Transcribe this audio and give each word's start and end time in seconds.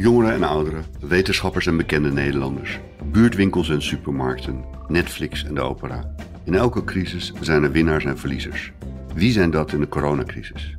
Jongeren 0.00 0.32
en 0.32 0.42
ouderen, 0.42 0.84
wetenschappers 1.00 1.66
en 1.66 1.76
bekende 1.76 2.12
Nederlanders, 2.12 2.78
buurtwinkels 3.04 3.68
en 3.68 3.82
supermarkten, 3.82 4.64
Netflix 4.88 5.44
en 5.44 5.54
de 5.54 5.60
opera. 5.60 6.14
In 6.44 6.54
elke 6.54 6.84
crisis 6.84 7.32
zijn 7.40 7.62
er 7.62 7.72
winnaars 7.72 8.04
en 8.04 8.18
verliezers. 8.18 8.72
Wie 9.14 9.32
zijn 9.32 9.50
dat 9.50 9.72
in 9.72 9.80
de 9.80 9.88
coronacrisis? 9.88 10.76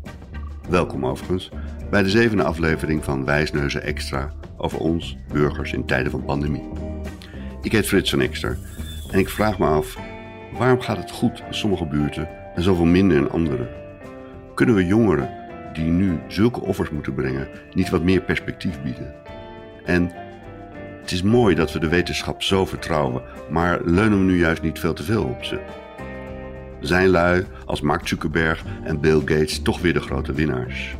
Welkom 0.69 1.05
overigens 1.05 1.49
bij 1.89 2.03
de 2.03 2.09
zevende 2.09 2.43
aflevering 2.43 3.03
van 3.03 3.25
Wijsneuzen 3.25 3.83
Extra 3.83 4.33
over 4.57 4.79
ons, 4.79 5.17
burgers 5.31 5.73
in 5.73 5.85
tijden 5.85 6.11
van 6.11 6.25
pandemie. 6.25 6.69
Ik 7.61 7.71
heet 7.71 7.87
Frits 7.87 8.09
van 8.09 8.21
Ekster 8.21 8.57
en 9.11 9.19
ik 9.19 9.29
vraag 9.29 9.59
me 9.59 9.65
af, 9.65 9.97
waarom 10.57 10.81
gaat 10.81 10.97
het 10.97 11.11
goed 11.11 11.43
in 11.47 11.53
sommige 11.53 11.85
buurten 11.85 12.29
en 12.55 12.63
zoveel 12.63 12.85
minder 12.85 13.17
in 13.17 13.29
andere? 13.29 13.69
Kunnen 14.55 14.75
we 14.75 14.85
jongeren 14.85 15.38
die 15.73 15.91
nu 15.91 16.19
zulke 16.27 16.61
offers 16.61 16.89
moeten 16.89 17.13
brengen 17.13 17.47
niet 17.73 17.89
wat 17.89 18.03
meer 18.03 18.21
perspectief 18.21 18.81
bieden? 18.81 19.13
En 19.85 20.11
het 21.01 21.11
is 21.11 21.21
mooi 21.23 21.55
dat 21.55 21.71
we 21.71 21.79
de 21.79 21.87
wetenschap 21.87 22.43
zo 22.43 22.65
vertrouwen, 22.65 23.21
maar 23.49 23.79
leunen 23.83 24.17
we 24.17 24.23
nu 24.23 24.39
juist 24.39 24.61
niet 24.61 24.79
veel 24.79 24.93
te 24.93 25.03
veel 25.03 25.23
op 25.23 25.43
ze? 25.43 25.59
Zijn 26.79 27.07
lui 27.07 27.45
als 27.65 27.81
Mark 27.81 28.07
Zuckerberg 28.07 28.63
en 28.83 28.99
Bill 28.99 29.19
Gates 29.19 29.61
toch 29.61 29.81
weer 29.81 29.93
de 29.93 30.01
grote 30.01 30.33
winnaars? 30.33 30.97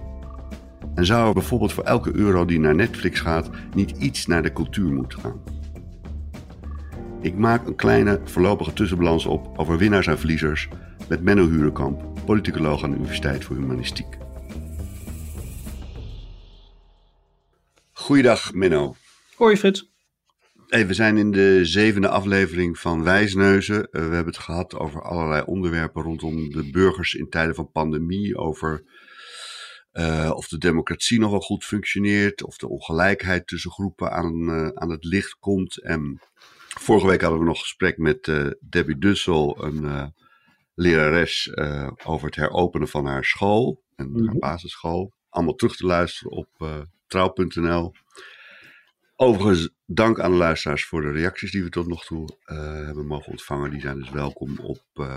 En 0.96 1.06
zou 1.06 1.28
er 1.28 1.34
bijvoorbeeld 1.34 1.74
voor 1.74 1.84
elke 1.84 2.16
euro 2.16 2.46
die 2.46 2.60
naar 2.60 2.76
Netflix 2.76 3.20
gaat 3.20 3.50
niet 3.74 3.92
iets 3.92 4.26
naar 4.26 4.44
de 4.44 4.54
cultuur 4.54 4.92
moeten 4.92 5.20
gaan? 5.20 5.42
Ik 7.22 7.36
maak 7.36 7.68
een 7.68 7.76
kleine 7.76 8.20
voorlopige 8.24 8.74
tussenbalans 8.74 9.26
op 9.26 9.58
over 9.58 9.78
winnaars 9.78 10.08
en 10.08 10.20
verliezers 10.20 10.70
met 11.08 11.24
Menno 11.24 11.50
Hurenkamp, 11.50 12.04
politicoloog 12.26 12.84
aan 12.84 12.90
de 12.90 12.96
Universiteit 12.96 13.44
voor 13.44 13.56
Humanistiek. 13.56 14.18
Goeiedag 18.10 18.54
Menno. 18.54 18.96
Hoi 19.36 19.58
Frits. 19.58 19.92
Hey, 20.68 20.88
we 20.88 20.94
zijn 20.94 21.18
in 21.18 21.32
de 21.32 21.66
zevende 21.66 22.08
aflevering 22.08 22.80
van 22.80 23.04
Wijsneuzen. 23.04 23.76
Uh, 23.76 23.86
we 23.92 24.00
hebben 24.00 24.26
het 24.34 24.38
gehad 24.38 24.76
over 24.76 25.02
allerlei 25.02 25.44
onderwerpen 25.46 26.04
rondom 26.04 26.50
de 26.50 26.70
burgers 26.70 27.14
in 27.14 27.30
tijden 27.30 27.56
van 27.56 27.72
pandemie. 27.72 28.38
Over 28.38 28.84
uh, 29.94 30.32
of 30.34 30.48
de 30.48 30.58
democratie 30.58 31.20
nog 31.20 31.32
wel 31.32 31.40
goed 31.40 31.66
functioneert. 31.66 32.44
Of 32.44 32.58
de 32.58 32.70
ongelijkheid 32.70 33.48
tussen 33.48 33.72
groepen 33.72 34.12
aan, 34.12 34.50
uh, 34.50 34.68
aan 34.68 34.90
het 34.90 35.04
licht 35.04 35.36
komt. 35.40 35.82
En 35.82 36.20
vorige 36.80 37.08
week 37.08 37.22
hadden 37.22 37.40
we 37.40 37.46
nog 37.46 37.60
gesprek 37.60 37.98
met 37.98 38.32
Debbie 38.70 38.98
Dussel, 38.98 39.64
een 39.64 40.14
lerares, 40.74 41.52
over 42.04 42.26
het 42.26 42.36
heropenen 42.36 42.88
van 42.88 43.06
haar 43.06 43.24
school. 43.24 43.84
En 43.96 44.12
haar 44.14 44.24
Mhm. 44.24 44.40
basisschool. 44.40 45.14
Allemaal 45.30 45.56
terug 45.56 45.76
te 45.76 45.86
luisteren 45.86 46.32
op 46.32 46.88
trouw.nl. 47.10 47.94
Overigens, 49.16 49.70
dank 49.86 50.20
aan 50.20 50.32
de 50.32 50.38
luisteraars 50.38 50.86
voor 50.86 51.02
de 51.02 51.12
reacties 51.12 51.52
die 51.52 51.64
we 51.64 51.70
tot 51.70 51.88
nog 51.88 52.06
toe 52.06 52.38
uh, 52.46 52.58
hebben 52.86 53.08
mogen 53.08 53.32
ontvangen. 53.32 53.72
Die 53.72 53.82
zijn 53.82 54.00
dus 54.00 54.10
welkom 54.10 54.60
op 54.60 54.84
uh, 54.94 55.16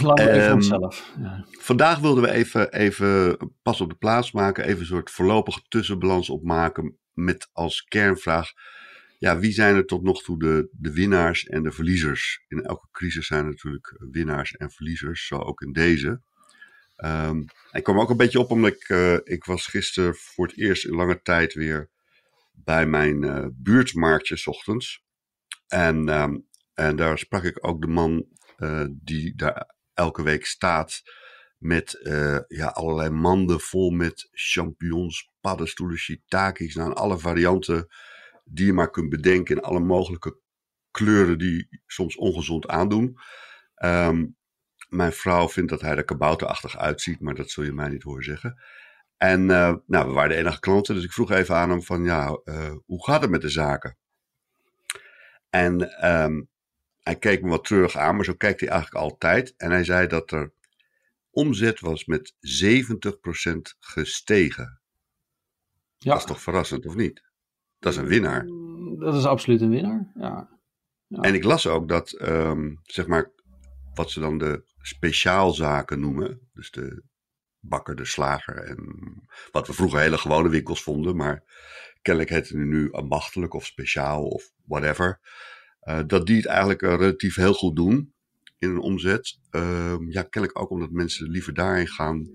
Even 0.00 0.48
um, 0.48 0.52
onszelf. 0.52 1.12
Ja. 1.20 1.46
Vandaag 1.50 1.98
wilden 1.98 2.22
we 2.22 2.30
even, 2.30 2.72
even 2.72 3.36
pas 3.62 3.80
op 3.80 3.88
de 3.88 3.96
plaats 3.96 4.32
maken, 4.32 4.64
even 4.64 4.80
een 4.80 4.86
soort 4.86 5.10
voorlopige 5.10 5.62
tussenbalans 5.68 6.30
opmaken 6.30 6.98
met 7.12 7.48
als 7.52 7.82
kernvraag, 7.82 8.52
ja, 9.18 9.38
wie 9.38 9.52
zijn 9.52 9.76
er 9.76 9.86
tot 9.86 10.02
nog 10.02 10.22
toe 10.22 10.38
de, 10.38 10.68
de 10.72 10.92
winnaars 10.92 11.46
en 11.46 11.62
de 11.62 11.72
verliezers? 11.72 12.44
In 12.48 12.62
elke 12.62 12.88
crisis 12.92 13.26
zijn 13.26 13.44
er 13.44 13.50
natuurlijk 13.50 13.96
winnaars 14.10 14.52
en 14.52 14.70
verliezers, 14.70 15.26
zo 15.26 15.36
ook 15.36 15.60
in 15.60 15.72
deze. 15.72 16.22
Um, 17.04 17.44
ik 17.72 17.82
kwam 17.82 18.00
ook 18.00 18.10
een 18.10 18.16
beetje 18.16 18.38
op 18.38 18.50
omdat 18.50 18.72
ik, 18.72 18.88
uh, 18.88 19.16
ik 19.24 19.44
was 19.44 19.66
gisteren 19.66 20.14
voor 20.14 20.46
het 20.46 20.56
eerst 20.56 20.84
in 20.84 20.94
lange 20.94 21.22
tijd 21.22 21.54
weer 21.54 21.90
bij 22.52 22.86
mijn 22.86 23.22
uh, 23.22 23.46
buurtmarktje 23.52 24.36
's 24.36 24.46
ochtends. 24.46 25.04
En, 25.66 26.08
um, 26.08 26.46
en 26.74 26.96
daar 26.96 27.18
sprak 27.18 27.42
ik 27.42 27.66
ook 27.66 27.80
de 27.80 27.88
man 27.88 28.26
uh, 28.58 28.86
die 28.90 29.34
daar 29.34 29.74
elke 29.94 30.22
week 30.22 30.46
staat 30.46 31.02
met 31.58 32.00
uh, 32.02 32.38
ja, 32.48 32.66
allerlei 32.66 33.10
manden 33.10 33.60
vol 33.60 33.90
met 33.90 34.28
champignons, 34.32 35.30
paddenstoelen, 35.40 35.98
shiitakes, 35.98 36.74
nou, 36.74 36.94
alle 36.94 37.18
varianten 37.18 37.88
die 38.44 38.66
je 38.66 38.72
maar 38.72 38.90
kunt 38.90 39.08
bedenken 39.08 39.56
in 39.56 39.62
alle 39.62 39.80
mogelijke 39.80 40.38
kleuren 40.90 41.38
die 41.38 41.82
soms 41.86 42.16
ongezond 42.16 42.68
aandoen. 42.68 43.16
Um, 43.84 44.36
mijn 44.88 45.12
vrouw 45.12 45.48
vindt 45.48 45.70
dat 45.70 45.80
hij 45.80 45.96
er 45.96 46.04
kabouterachtig 46.04 46.78
uitziet, 46.78 47.20
maar 47.20 47.34
dat 47.34 47.50
zul 47.50 47.64
je 47.64 47.72
mij 47.72 47.88
niet 47.88 48.02
horen 48.02 48.24
zeggen. 48.24 48.62
En 49.16 49.40
uh, 49.40 49.74
nou, 49.86 50.06
we 50.06 50.12
waren 50.12 50.30
de 50.30 50.36
enige 50.36 50.60
klanten, 50.60 50.94
dus 50.94 51.04
ik 51.04 51.12
vroeg 51.12 51.30
even 51.30 51.54
aan 51.54 51.70
hem 51.70 51.82
van 51.82 52.04
ja, 52.04 52.40
hoe 52.86 53.04
gaat 53.04 53.20
het 53.20 53.30
met 53.30 53.40
de 53.40 53.48
zaken? 53.48 53.96
En 55.50 56.06
um, 56.22 56.48
hij 57.02 57.16
keek 57.16 57.42
me 57.42 57.48
wat 57.48 57.64
terug 57.64 57.96
aan, 57.96 58.16
maar 58.16 58.24
zo 58.24 58.34
kijkt 58.34 58.60
hij 58.60 58.68
eigenlijk 58.68 59.04
altijd. 59.04 59.54
En 59.56 59.70
hij 59.70 59.84
zei 59.84 60.06
dat 60.06 60.30
er 60.30 60.52
omzet 61.30 61.80
was 61.80 62.04
met 62.04 62.34
70% 62.40 63.76
gestegen. 63.78 64.80
Ja. 65.98 66.10
Dat 66.12 66.20
is 66.20 66.26
toch 66.26 66.40
verrassend, 66.40 66.86
of 66.86 66.94
niet? 66.94 67.22
Dat 67.78 67.92
is 67.92 67.98
een 67.98 68.06
winnaar. 68.06 68.46
Dat 68.98 69.14
is 69.14 69.24
absoluut 69.24 69.60
een 69.60 69.70
winnaar, 69.70 70.12
ja. 70.14 70.58
ja. 71.06 71.20
En 71.20 71.34
ik 71.34 71.44
las 71.44 71.66
ook 71.66 71.88
dat, 71.88 72.20
um, 72.20 72.80
zeg 72.82 73.06
maar, 73.06 73.30
wat 73.94 74.10
ze 74.10 74.20
dan 74.20 74.38
de 74.38 74.64
speciaalzaken 74.78 76.00
noemen. 76.00 76.50
Dus 76.52 76.70
de 76.70 77.02
bakker, 77.58 77.96
de 77.96 78.04
slager 78.04 78.56
en 78.56 78.78
wat 79.50 79.66
we 79.66 79.72
vroeger 79.72 80.00
hele 80.00 80.18
gewone 80.18 80.48
winkels 80.48 80.82
vonden. 80.82 81.16
Maar 81.16 81.42
kennelijk 82.02 82.32
heten 82.32 82.56
die 82.56 82.66
nu 82.66 82.92
ambachtelijk 82.92 83.54
of 83.54 83.66
speciaal 83.66 84.26
of 84.26 84.50
whatever. 84.64 85.20
Uh, 85.88 86.00
dat 86.06 86.26
die 86.26 86.36
het 86.36 86.46
eigenlijk 86.46 86.82
uh, 86.82 86.94
relatief 86.94 87.34
heel 87.34 87.54
goed 87.54 87.76
doen 87.76 88.14
in 88.58 88.70
een 88.70 88.80
omzet. 88.80 89.38
Uh, 89.50 89.94
ja, 90.08 90.22
kennelijk 90.22 90.60
ook 90.60 90.70
omdat 90.70 90.90
mensen 90.90 91.30
liever 91.30 91.54
daarin 91.54 91.88
gaan, 91.88 92.30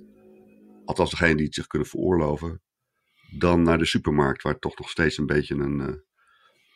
althans 0.86 1.10
degene 1.10 1.36
die 1.36 1.46
het 1.46 1.56
zich 1.56 1.68
kunnen 1.68 1.88
veroorloven, 1.88 2.62
dan 3.38 3.62
naar 3.62 3.78
de 3.78 3.86
supermarkt, 3.86 4.42
waar 4.42 4.54
het 4.54 4.62
toch 4.62 4.78
nog 4.78 4.90
steeds 4.90 5.18
een 5.18 5.26
beetje 5.26 5.56
een, 5.56 5.80
uh, 5.80 5.96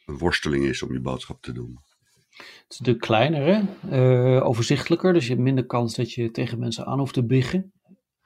een 0.05 0.17
worsteling 0.17 0.65
is 0.65 0.81
om 0.81 0.93
je 0.93 1.01
boodschap 1.01 1.41
te 1.41 1.51
doen. 1.51 1.79
Het 2.37 2.65
is 2.69 2.79
natuurlijk 2.79 3.05
kleiner, 3.05 3.63
uh, 3.91 4.45
overzichtelijker, 4.45 5.13
dus 5.13 5.23
je 5.23 5.31
hebt 5.31 5.43
minder 5.43 5.65
kans 5.65 5.95
dat 5.95 6.13
je 6.13 6.31
tegen 6.31 6.59
mensen 6.59 6.85
aan 6.85 6.99
hoeft 6.99 7.13
te 7.13 7.25
biggen. 7.25 7.71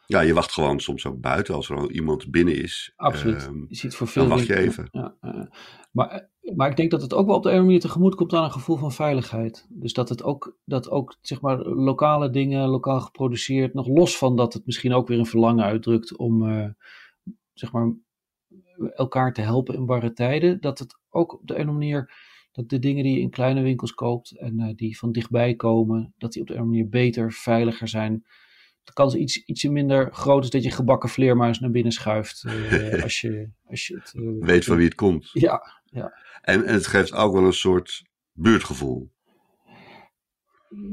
Ja, 0.07 0.19
je 0.21 0.33
wacht 0.33 0.51
gewoon 0.51 0.79
soms 0.79 1.05
ook 1.05 1.19
buiten 1.19 1.53
als 1.53 1.69
er 1.69 1.77
al 1.77 1.91
iemand 1.91 2.31
binnen 2.31 2.55
is. 2.55 2.93
Absoluut. 2.95 3.49
Uh, 3.51 3.63
je 3.67 3.75
ziet 3.75 3.95
voor 3.95 4.07
veel 4.07 4.27
dan 4.27 4.37
wacht 4.37 4.47
je 4.47 4.57
even. 4.57 4.87
Ja, 4.91 5.15
uh, 5.21 5.45
maar, 5.91 6.29
maar 6.53 6.69
ik 6.69 6.75
denk 6.75 6.91
dat 6.91 7.01
het 7.01 7.13
ook 7.13 7.25
wel 7.25 7.35
op 7.35 7.43
de 7.43 7.49
ene 7.49 7.61
manier 7.61 7.79
tegemoet 7.79 8.15
komt 8.15 8.33
aan 8.33 8.43
een 8.43 8.51
gevoel 8.51 8.77
van 8.77 8.91
veiligheid. 8.91 9.65
Dus 9.69 9.93
dat 9.93 10.09
het 10.09 10.23
ook, 10.23 10.57
dat 10.65 10.89
ook 10.89 11.17
zeg 11.21 11.41
maar, 11.41 11.57
lokale 11.65 12.29
dingen, 12.29 12.67
lokaal 12.67 13.01
geproduceerd, 13.01 13.73
nog 13.73 13.87
los 13.87 14.17
van 14.17 14.35
dat 14.35 14.53
het 14.53 14.65
misschien 14.65 14.93
ook 14.93 15.07
weer 15.07 15.19
een 15.19 15.25
verlangen 15.25 15.65
uitdrukt 15.65 16.17
om 16.17 16.43
uh, 16.43 16.69
zeg 17.53 17.71
maar, 17.71 17.93
elkaar 18.93 19.33
te 19.33 19.41
helpen 19.41 19.75
in 19.75 19.85
barre 19.85 20.13
tijden, 20.13 20.61
dat 20.61 20.79
het 20.79 20.97
ook 21.09 21.33
op 21.33 21.47
de 21.47 21.57
ene 21.57 21.71
manier, 21.71 22.13
dat 22.51 22.69
de 22.69 22.79
dingen 22.79 23.03
die 23.03 23.15
je 23.15 23.21
in 23.21 23.29
kleine 23.29 23.61
winkels 23.61 23.93
koopt 23.93 24.37
en 24.37 24.73
die 24.75 24.97
van 24.97 25.11
dichtbij 25.11 25.55
komen, 25.55 26.13
dat 26.17 26.31
die 26.31 26.41
op 26.41 26.47
de 26.47 26.53
ene 26.53 26.65
manier 26.65 26.89
beter, 26.89 27.31
veiliger 27.31 27.87
zijn 27.87 28.25
de 28.85 28.93
kans 28.93 29.15
iets, 29.15 29.45
ietsje 29.45 29.69
minder 29.69 30.13
groot 30.13 30.43
is 30.43 30.49
dat 30.49 30.63
je 30.63 30.71
gebakken 30.71 31.09
vleermuis 31.09 31.59
naar 31.59 31.71
binnen 31.71 31.91
schuift. 31.91 32.43
Uh, 32.47 33.03
als 33.03 33.21
je, 33.21 33.49
als 33.63 33.87
je 33.87 33.95
het, 33.95 34.13
weet 34.39 34.65
van 34.65 34.75
wie 34.75 34.85
het 34.85 34.95
komt. 34.95 35.29
Ja, 35.33 35.81
ja. 35.95 36.13
En, 36.41 36.65
en 36.65 36.73
het 36.73 36.87
geeft 36.87 37.13
ook 37.13 37.33
wel 37.33 37.43
een 37.43 37.53
soort 37.53 38.03
buurtgevoel. 38.31 39.13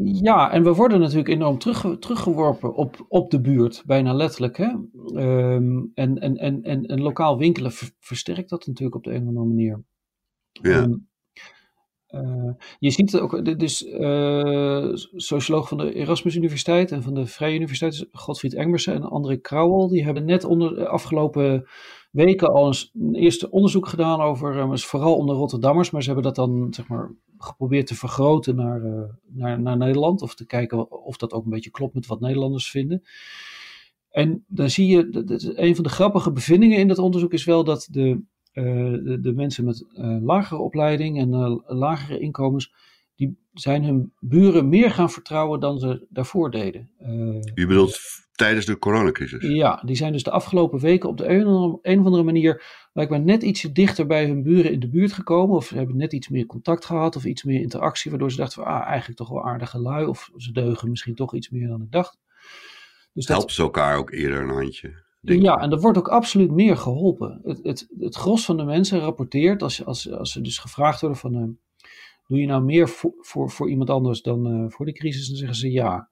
Ja, 0.03 0.51
en 0.51 0.63
we 0.63 0.75
worden 0.75 1.01
natuurlijk 1.01 1.29
enorm 1.29 1.59
terug, 1.59 1.99
teruggeworpen 1.99 2.75
op, 2.75 3.05
op 3.09 3.31
de 3.31 3.41
buurt, 3.41 3.83
bijna 3.87 4.15
letterlijk. 4.15 4.57
Hè? 4.57 4.69
Um, 5.15 5.91
en, 5.95 6.19
en, 6.19 6.37
en, 6.37 6.63
en, 6.63 6.87
en 6.87 7.01
lokaal 7.01 7.39
winkelen 7.39 7.73
ver, 7.73 7.91
versterkt 7.99 8.51
dat 8.51 8.67
natuurlijk 8.67 8.97
op 8.97 9.05
de 9.05 9.11
een 9.11 9.23
of 9.23 9.29
andere 9.29 9.47
manier. 9.47 9.83
Ja. 10.53 10.83
Um, 10.83 11.11
uh, 12.13 12.53
je 12.79 12.91
ziet 12.91 13.19
ook, 13.19 13.59
dus 13.59 13.87
uh, 13.87 14.89
socioloog 15.15 15.69
van 15.69 15.79
de 15.79 15.95
Erasmus 15.95 16.35
Universiteit 16.35 16.93
en 16.93 17.03
van 17.03 17.15
de 17.15 17.27
Vrije 17.27 17.55
Universiteit, 17.55 18.09
Godfried 18.13 18.55
Engmersen 18.55 18.95
en 18.95 19.03
André 19.03 19.37
Krauwel, 19.37 19.89
die 19.89 20.05
hebben 20.05 20.25
net 20.25 20.45
onder 20.45 20.75
de 20.75 20.89
afgelopen 20.89 21.67
weken 22.11 22.53
al 22.53 22.67
eens 22.67 22.91
een 22.95 23.15
eerste 23.15 23.51
onderzoek 23.51 23.89
gedaan 23.89 24.21
over, 24.21 24.57
uh, 24.57 24.77
vooral 24.77 25.17
onder 25.17 25.37
Rotterdammers, 25.37 25.91
maar 25.91 26.03
ze 26.03 26.13
hebben 26.13 26.35
dat 26.35 26.47
dan 26.47 26.67
zeg 26.71 26.89
maar 26.89 27.15
geprobeerd 27.39 27.87
te 27.87 27.95
vergroten 27.95 28.57
naar, 28.57 28.81
naar, 29.27 29.61
naar 29.61 29.77
Nederland, 29.77 30.23
of 30.23 30.35
te 30.35 30.47
kijken 30.47 31.05
of 31.05 31.17
dat 31.17 31.33
ook 31.33 31.45
een 31.45 31.51
beetje 31.51 31.71
klopt 31.71 31.95
met 31.95 32.07
wat 32.07 32.21
Nederlanders 32.21 32.71
vinden. 32.71 33.03
En 34.13 34.45
dan 34.49 34.71
zie 34.71 34.87
je, 34.87 35.09
een 35.57 35.75
van 35.75 35.85
de 35.85 35.91
grappige 35.91 36.33
bevindingen 36.33 36.79
in 36.79 36.89
dat 36.89 36.99
onderzoek 36.99 37.33
is 37.33 37.45
wel 37.45 37.65
dat 37.65 37.89
de, 37.91 38.23
de, 38.53 39.19
de, 39.21 39.33
mensen 39.33 39.65
met 39.65 39.85
lagere 40.23 40.61
opleiding 40.61 41.19
en 41.19 41.63
lagere 41.67 42.19
inkomens, 42.19 42.75
die 43.15 43.39
zijn 43.53 43.85
hun 43.85 44.13
buren 44.19 44.69
meer 44.69 44.91
gaan 44.91 45.11
vertrouwen 45.11 45.61
dan 45.61 45.79
ze 45.79 46.07
daarvoor 46.09 46.51
deden. 46.51 46.91
U 47.55 47.67
bedoelt 47.67 48.01
tijdens 48.33 48.67
de 48.67 48.79
coronacrisis? 48.79 49.43
Ja, 49.43 49.83
die 49.85 49.97
zijn 49.97 50.13
dus 50.13 50.23
de 50.23 50.31
afgelopen 50.31 50.79
weken 50.79 51.09
op 51.09 51.17
de 51.17 51.29
een, 51.29 51.47
of 51.47 52.05
andere 52.05 52.23
manier 52.23 52.63
blijkbaar 52.93 53.21
net 53.21 53.43
ietsje 53.43 53.73
dichter 53.73 54.07
bij 54.07 54.27
hun 54.27 54.43
buren 54.43 54.73
in 54.73 54.81
de 54.81 54.89
buurt 54.89 55.13
gekomen. 55.13 55.57
Of 55.57 55.67
ze 55.67 55.77
hebben 55.77 55.97
net 55.97 56.13
iets 56.13 56.29
meer 56.29 56.47
contact 56.47 56.85
gehad 56.85 57.17
of 57.17 57.25
iets 57.25 57.43
meer 57.43 57.61
interactie. 57.61 58.11
Waardoor 58.11 58.31
ze 58.31 58.37
dachten 58.37 58.63
van, 58.63 58.73
ah, 58.73 58.87
eigenlijk 58.87 59.19
toch 59.19 59.29
wel 59.29 59.45
aardige 59.45 59.79
lui. 59.79 60.07
Of 60.07 60.31
ze 60.37 60.53
deugen 60.53 60.91
misschien 60.91 61.15
toch 61.15 61.35
iets 61.35 61.51
meer 61.51 61.69
dan 61.69 61.83
ik 61.83 61.91
dacht. 61.91 62.19
Dus 63.13 63.27
dat... 63.27 63.37
Helpt 63.37 63.53
ze 63.53 63.63
elkaar 63.63 63.97
ook 63.97 64.11
eerder 64.11 64.43
een 64.43 64.49
handje? 64.49 65.03
Ja, 65.25 65.61
en 65.61 65.71
er 65.71 65.81
wordt 65.81 65.99
ook 65.99 66.09
absoluut 66.09 66.51
meer 66.51 66.77
geholpen. 66.77 67.41
Het, 67.45 67.61
het, 67.63 67.89
het 67.99 68.15
gros 68.15 68.45
van 68.45 68.57
de 68.57 68.65
mensen 68.65 69.01
rapporteert, 69.01 69.63
als, 69.63 69.85
als, 69.85 70.11
als 70.11 70.33
ze 70.33 70.41
dus 70.41 70.59
gevraagd 70.59 71.01
worden 71.01 71.19
van... 71.19 71.35
Uh, 71.37 71.49
doe 72.27 72.41
je 72.41 72.47
nou 72.47 72.63
meer 72.63 72.89
voor, 72.89 73.13
voor, 73.19 73.51
voor 73.51 73.71
iemand 73.71 73.91
anders 73.91 74.23
dan 74.23 74.47
uh, 74.47 74.71
voor 74.71 74.87
de 74.87 74.93
crisis? 74.93 75.29
Dan 75.29 75.37
zeggen 75.37 75.57
ze 75.57 75.71
ja. 75.71 76.09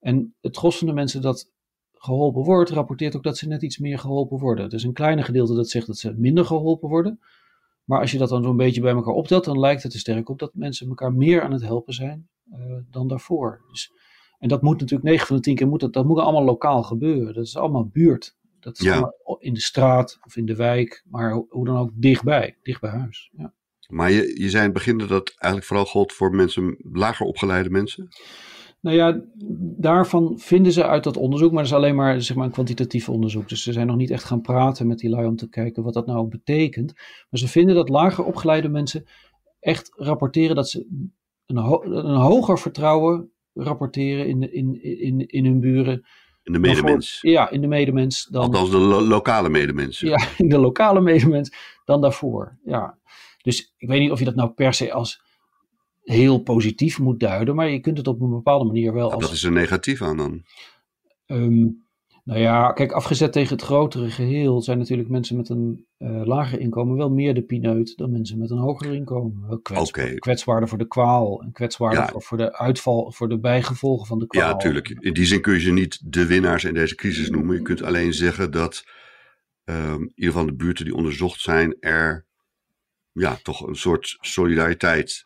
En 0.00 0.34
het 0.40 0.56
gros 0.56 0.78
van 0.78 0.86
de 0.86 0.92
mensen 0.92 1.22
dat 1.22 1.50
geholpen 1.92 2.42
wordt, 2.42 2.70
rapporteert 2.70 3.16
ook 3.16 3.22
dat 3.22 3.38
ze 3.38 3.48
net 3.48 3.62
iets 3.62 3.78
meer 3.78 3.98
geholpen 3.98 4.38
worden. 4.38 4.64
Er 4.64 4.74
is 4.74 4.84
een 4.84 4.92
kleine 4.92 5.22
gedeelte 5.22 5.54
dat 5.54 5.68
zegt 5.68 5.86
dat 5.86 5.98
ze 5.98 6.14
minder 6.16 6.44
geholpen 6.44 6.88
worden. 6.88 7.20
Maar 7.84 8.00
als 8.00 8.10
je 8.10 8.18
dat 8.18 8.28
dan 8.28 8.42
zo'n 8.42 8.56
beetje 8.56 8.80
bij 8.80 8.92
elkaar 8.92 9.14
optelt, 9.14 9.44
dan 9.44 9.58
lijkt 9.58 9.82
het 9.82 9.92
er 9.92 9.98
sterk 9.98 10.28
op 10.28 10.38
dat 10.38 10.54
mensen 10.54 10.88
elkaar 10.88 11.12
meer 11.12 11.42
aan 11.42 11.52
het 11.52 11.62
helpen 11.62 11.94
zijn 11.94 12.28
uh, 12.52 12.76
dan 12.90 13.08
daarvoor. 13.08 13.64
Dus, 13.68 13.92
en 14.38 14.48
dat 14.48 14.62
moet 14.62 14.80
natuurlijk 14.80 15.08
9 15.08 15.26
van 15.26 15.36
de 15.36 15.42
10 15.42 15.54
keer, 15.54 15.68
moet 15.68 15.80
dat, 15.80 15.92
dat 15.92 16.04
moet 16.04 16.18
allemaal 16.18 16.44
lokaal 16.44 16.82
gebeuren. 16.82 17.34
Dat 17.34 17.44
is 17.44 17.56
allemaal 17.56 17.86
buurt. 17.86 18.36
Dat 18.62 18.80
is 18.80 18.90
allemaal 18.90 19.36
in 19.38 19.54
de 19.54 19.60
straat 19.60 20.18
of 20.26 20.36
in 20.36 20.46
de 20.46 20.56
wijk, 20.56 21.04
maar 21.08 21.32
hoe 21.48 21.64
dan 21.64 21.76
ook 21.76 21.90
dichtbij, 21.94 22.56
dicht 22.62 22.80
bij 22.80 22.90
huis. 22.90 23.30
Ja. 23.36 23.52
Maar 23.88 24.10
je, 24.10 24.40
je 24.40 24.50
zei 24.50 24.64
in 24.64 24.68
het 24.68 24.72
begin 24.72 24.98
dat 24.98 25.08
dat 25.08 25.34
eigenlijk 25.36 25.64
vooral 25.64 25.86
gold 25.86 26.12
voor 26.12 26.34
mensen, 26.34 26.76
lager 26.92 27.26
opgeleide 27.26 27.70
mensen? 27.70 28.08
Nou 28.80 28.96
ja, 28.96 29.20
daarvan 29.78 30.38
vinden 30.38 30.72
ze 30.72 30.86
uit 30.86 31.04
dat 31.04 31.16
onderzoek, 31.16 31.52
maar 31.52 31.62
dat 31.62 31.72
is 31.72 31.76
alleen 31.78 31.94
maar, 31.94 32.22
zeg 32.22 32.36
maar 32.36 32.46
een 32.46 32.52
kwantitatief 32.52 33.08
onderzoek. 33.08 33.48
Dus 33.48 33.62
ze 33.62 33.72
zijn 33.72 33.86
nog 33.86 33.96
niet 33.96 34.10
echt 34.10 34.24
gaan 34.24 34.40
praten 34.40 34.86
met 34.86 34.98
die 34.98 35.10
lui 35.10 35.26
om 35.26 35.36
te 35.36 35.48
kijken 35.48 35.82
wat 35.82 35.94
dat 35.94 36.06
nou 36.06 36.28
betekent. 36.28 36.92
Maar 37.30 37.40
ze 37.40 37.48
vinden 37.48 37.74
dat 37.74 37.88
lager 37.88 38.24
opgeleide 38.24 38.68
mensen 38.68 39.04
echt 39.60 39.92
rapporteren 39.96 40.56
dat 40.56 40.68
ze 40.68 40.86
een, 41.46 41.56
een 42.06 42.20
hoger 42.20 42.58
vertrouwen 42.58 43.30
rapporteren 43.52 44.26
in, 44.26 44.52
in, 44.52 44.82
in, 44.82 45.26
in 45.26 45.44
hun 45.44 45.60
buren. 45.60 46.06
In 46.42 46.52
de 46.52 46.58
medemens. 46.58 47.18
ja, 47.20 47.50
in 47.50 47.60
de 47.60 47.66
medemens. 47.66 48.24
Dan, 48.24 48.42
Althans 48.42 48.70
de 48.70 48.78
lokale 48.78 49.48
medemens. 49.48 50.00
Ja, 50.00 50.28
in 50.38 50.48
de 50.48 50.58
lokale 50.58 51.00
medemens 51.00 51.52
dan 51.84 52.00
daarvoor. 52.00 52.58
Ja. 52.64 52.98
Dus 53.42 53.74
ik 53.76 53.88
weet 53.88 54.00
niet 54.00 54.10
of 54.10 54.18
je 54.18 54.24
dat 54.24 54.34
nou 54.34 54.50
per 54.50 54.74
se 54.74 54.92
als 54.92 55.22
heel 56.02 56.38
positief 56.38 56.98
moet 56.98 57.20
duiden, 57.20 57.54
maar 57.54 57.68
je 57.68 57.80
kunt 57.80 57.98
het 57.98 58.06
op 58.06 58.20
een 58.20 58.30
bepaalde 58.30 58.64
manier 58.64 58.92
wel. 58.92 59.12
Als... 59.12 59.22
Wat 59.22 59.32
is 59.32 59.44
er 59.44 59.52
negatief 59.52 60.02
aan 60.02 60.16
dan? 60.16 60.42
Um, 61.26 61.86
nou 62.22 62.40
ja, 62.40 62.72
kijk, 62.72 62.92
afgezet 62.92 63.32
tegen 63.32 63.56
het 63.56 63.64
grotere 63.64 64.10
geheel 64.10 64.62
zijn 64.62 64.78
natuurlijk 64.78 65.08
mensen 65.08 65.36
met 65.36 65.48
een 65.48 65.86
uh, 65.98 66.24
lager 66.24 66.60
inkomen 66.60 66.96
wel 66.96 67.10
meer 67.10 67.34
de 67.34 67.42
pineut 67.42 67.96
dan 67.96 68.10
mensen 68.10 68.38
met 68.38 68.50
een 68.50 68.58
hoger 68.58 68.94
inkomen. 68.94 69.62
Kwetsbaar, 69.62 70.14
Kwetsbaarder 70.14 70.68
voor 70.68 70.78
de 70.78 70.88
kwaal 70.88 71.42
en 71.42 71.52
kwetsbaarder 71.52 72.08
voor, 72.08 72.22
voor, 72.22 72.36
de 72.36 72.58
uitval, 72.58 73.12
voor 73.12 73.28
de 73.28 73.38
bijgevolgen 73.38 74.06
van 74.06 74.18
de 74.18 74.26
kwaal. 74.26 74.42
Ja, 74.42 74.52
natuurlijk. 74.52 74.88
In 74.88 75.12
die 75.12 75.26
zin 75.26 75.40
kun 75.40 75.52
je 75.52 75.60
ze 75.60 75.72
niet 75.72 76.12
de 76.12 76.26
winnaars 76.26 76.64
in 76.64 76.74
deze 76.74 76.94
crisis 76.94 77.30
noemen. 77.30 77.56
Je 77.56 77.62
kunt 77.62 77.82
alleen 77.82 78.14
zeggen 78.14 78.50
dat 78.50 78.84
um, 79.64 80.02
in 80.02 80.12
ieder 80.14 80.32
geval 80.32 80.46
de 80.46 80.54
buurten 80.54 80.84
die 80.84 80.94
onderzocht 80.94 81.40
zijn, 81.40 81.76
er 81.80 82.26
ja, 83.12 83.38
toch 83.42 83.66
een 83.66 83.76
soort 83.76 84.16
solidariteit 84.20 85.24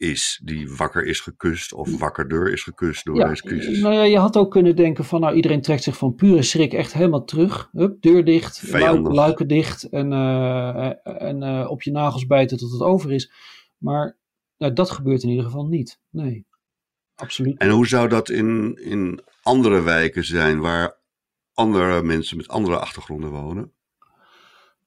is, 0.00 0.40
die 0.44 0.76
wakker 0.76 1.04
is 1.04 1.20
gekust 1.20 1.72
of 1.72 1.98
wakkerder 1.98 2.52
is 2.52 2.62
gekust 2.62 3.04
door 3.04 3.28
deze 3.28 3.42
crisis. 3.42 3.80
Nou 3.80 3.94
ja, 3.94 4.02
je 4.02 4.18
had 4.18 4.36
ook 4.36 4.50
kunnen 4.50 4.76
denken 4.76 5.04
van 5.04 5.20
nou 5.20 5.34
iedereen 5.34 5.60
trekt 5.60 5.82
zich 5.82 5.96
van 5.96 6.14
pure 6.14 6.42
schrik 6.42 6.72
echt 6.72 6.92
helemaal 6.92 7.24
terug. 7.24 7.68
Hup, 7.72 8.02
deur 8.02 8.24
dicht, 8.24 8.72
luiken 9.02 9.48
dicht 9.48 9.82
en, 9.82 10.12
uh, 10.12 10.92
en 11.22 11.42
uh, 11.42 11.70
op 11.70 11.82
je 11.82 11.90
nagels 11.90 12.26
bijten 12.26 12.58
tot 12.58 12.72
het 12.72 12.80
over 12.80 13.12
is. 13.12 13.32
Maar 13.78 14.16
nou, 14.58 14.72
dat 14.72 14.90
gebeurt 14.90 15.22
in 15.22 15.28
ieder 15.28 15.44
geval 15.44 15.66
niet. 15.66 16.00
Nee, 16.10 16.46
absoluut. 17.14 17.58
En 17.58 17.70
hoe 17.70 17.86
zou 17.86 18.08
dat 18.08 18.28
in, 18.28 18.78
in 18.82 19.20
andere 19.42 19.82
wijken 19.82 20.24
zijn 20.24 20.60
waar 20.60 20.98
andere 21.54 22.02
mensen 22.02 22.36
met 22.36 22.48
andere 22.48 22.78
achtergronden 22.78 23.30
wonen? 23.30 23.72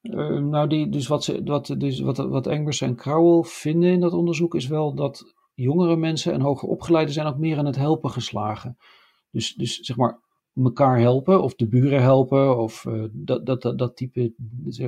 Uh, 0.04 0.40
nou, 0.40 0.68
die, 0.68 0.90
dus 0.90 1.08
wat, 1.08 1.24
ze, 1.24 1.44
wat, 1.44 1.76
dus 1.78 2.00
wat, 2.00 2.18
wat 2.18 2.48
en 2.48 2.96
Crowell 2.96 3.44
vinden 3.44 3.92
in 3.92 4.00
dat 4.00 4.14
onderzoek 4.14 4.56
is 4.56 4.68
wel 4.68 4.96
dat 4.96 5.34
jongere 5.54 5.96
mensen 5.96 6.34
en 6.34 6.42
hoger 6.42 6.70
opgeleide 6.70 7.12
zijn 7.12 7.28
ook 7.28 7.38
meer 7.38 7.58
aan 7.58 7.66
het 7.66 7.76
helpen 7.76 8.10
geslagen. 8.10 8.78
Dus, 9.32 9.54
dus 9.54 9.80
zeg 9.80 9.98
maar 9.98 10.20
elkaar 10.56 11.00
helpen 11.00 11.42
of 11.42 11.56
de 11.56 11.68
buren 11.68 12.02
helpen 12.02 12.58
of 12.58 12.86
uh, 12.86 13.04
dat, 13.12 13.46
dat, 13.46 13.62
dat, 13.62 13.78
dat 13.78 13.96
type 13.96 14.34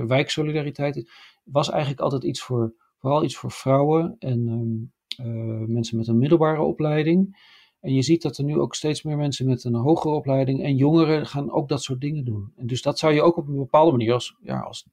wijksolidariteit 0.08 1.12
was 1.44 1.70
eigenlijk 1.70 2.02
altijd 2.02 2.24
iets 2.24 2.42
voor, 2.42 2.74
vooral 2.98 3.24
iets 3.24 3.36
voor 3.36 3.52
vrouwen 3.52 4.16
en 4.20 4.48
um, 4.48 4.94
uh, 5.26 5.68
mensen 5.68 5.98
met 5.98 6.08
een 6.08 6.18
middelbare 6.18 6.62
opleiding. 6.62 7.38
En 7.86 7.94
je 7.94 8.02
ziet 8.02 8.22
dat 8.22 8.38
er 8.38 8.44
nu 8.44 8.60
ook 8.60 8.76
steeds 8.76 9.04
meer 9.04 9.18
mensen 9.18 9.46
met 9.46 9.64
een 9.64 9.76
hogere 9.76 10.14
opleiding 10.14 10.64
en 10.64 10.76
jongeren 10.76 11.26
gaan 11.26 11.52
ook 11.52 11.70
dat 11.70 11.84
soort 11.84 12.02
dingen 12.02 12.26
doen. 12.26 12.52
En 12.56 12.68
dus 12.68 12.82
dat 12.82 13.00
zou 13.00 13.14
je 13.14 13.22
ook 13.22 13.38
op 13.38 13.48
een 13.48 13.58
bepaalde 13.58 13.92
manier 13.92 14.14
als, 14.14 14.36
ja, 14.42 14.60
als 14.60 14.86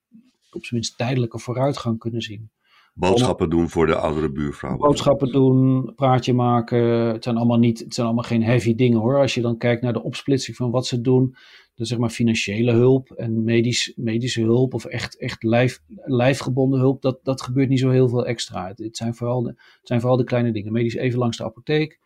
op 0.50 0.64
zijn 0.64 0.80
minst 0.80 0.98
tijdelijke 0.98 1.38
vooruitgang 1.38 1.98
kunnen 1.98 2.20
zien. 2.20 2.50
Boodschappen 2.94 3.50
doen 3.50 3.68
voor 3.68 3.86
de 3.86 3.96
oudere 3.96 4.32
buurvrouwen. 4.32 4.86
Boodschappen 4.86 5.32
doen, 5.32 5.92
praatje 5.94 6.32
maken. 6.32 6.82
Het 6.88 7.24
zijn 7.24 7.36
allemaal, 7.36 7.58
niet, 7.58 7.78
het 7.78 7.94
zijn 7.94 8.06
allemaal 8.06 8.24
geen 8.24 8.42
heavy 8.42 8.74
dingen 8.74 8.98
hoor. 8.98 9.20
Als 9.20 9.34
je 9.34 9.40
dan 9.40 9.56
kijkt 9.56 9.82
naar 9.82 9.92
de 9.92 10.02
opsplitsing 10.02 10.56
van 10.56 10.70
wat 10.70 10.86
ze 10.86 11.00
doen. 11.00 11.36
Dan 11.74 11.86
zeg 11.86 11.98
maar 11.98 12.10
financiële 12.10 12.72
hulp 12.72 13.10
en 13.10 13.44
medisch, 13.44 13.92
medische 13.96 14.42
hulp 14.42 14.74
of 14.74 14.84
echt, 14.84 15.18
echt 15.18 15.42
lijf, 15.42 15.82
lijfgebonden 16.04 16.80
hulp. 16.80 17.02
Dat, 17.02 17.18
dat 17.22 17.42
gebeurt 17.42 17.68
niet 17.68 17.78
zo 17.78 17.90
heel 17.90 18.08
veel 18.08 18.26
extra. 18.26 18.72
Het, 18.76 18.96
zijn 18.96 19.14
vooral 19.14 19.42
de, 19.42 19.48
het 19.48 19.80
zijn 19.82 20.00
vooral 20.00 20.18
de 20.18 20.24
kleine 20.24 20.52
dingen. 20.52 20.72
Medisch 20.72 20.94
even 20.94 21.18
langs 21.18 21.36
de 21.36 21.44
apotheek. 21.44 22.00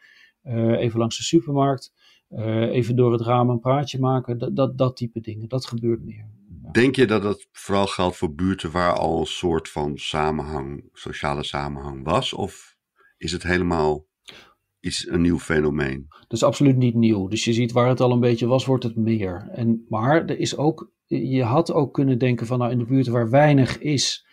Uh, 0.48 0.80
even 0.80 0.98
langs 0.98 1.16
de 1.16 1.22
supermarkt. 1.22 1.92
Uh, 2.30 2.60
even 2.60 2.96
door 2.96 3.12
het 3.12 3.20
raam 3.20 3.50
een 3.50 3.60
praatje 3.60 3.98
maken. 3.98 4.38
Dat, 4.38 4.56
dat, 4.56 4.78
dat 4.78 4.96
type 4.96 5.20
dingen. 5.20 5.48
Dat 5.48 5.66
gebeurt 5.66 6.04
meer. 6.04 6.28
Denk 6.72 6.96
je 6.96 7.06
dat 7.06 7.22
dat 7.22 7.48
vooral 7.52 7.86
geldt 7.86 8.16
voor 8.16 8.34
buurten 8.34 8.70
waar 8.70 8.92
al 8.92 9.20
een 9.20 9.26
soort 9.26 9.68
van 9.68 9.98
samenhang, 9.98 10.88
sociale 10.92 11.42
samenhang 11.42 12.04
was? 12.04 12.32
Of 12.32 12.76
is 13.18 13.32
het 13.32 13.42
helemaal 13.42 14.06
iets, 14.80 15.08
een 15.08 15.20
nieuw 15.20 15.38
fenomeen? 15.38 16.06
Dat 16.08 16.32
is 16.32 16.42
absoluut 16.42 16.76
niet 16.76 16.94
nieuw. 16.94 17.28
Dus 17.28 17.44
je 17.44 17.52
ziet 17.52 17.72
waar 17.72 17.88
het 17.88 18.00
al 18.00 18.12
een 18.12 18.20
beetje 18.20 18.46
was, 18.46 18.64
wordt 18.64 18.84
het 18.84 18.96
meer. 18.96 19.48
En, 19.52 19.84
maar 19.88 20.24
er 20.24 20.38
is 20.38 20.56
ook, 20.56 20.92
je 21.06 21.42
had 21.42 21.72
ook 21.72 21.94
kunnen 21.94 22.18
denken 22.18 22.46
van 22.46 22.58
nou 22.58 22.70
in 22.70 22.78
de 22.78 22.84
buurten 22.84 23.12
waar 23.12 23.30
weinig 23.30 23.78
is, 23.78 24.26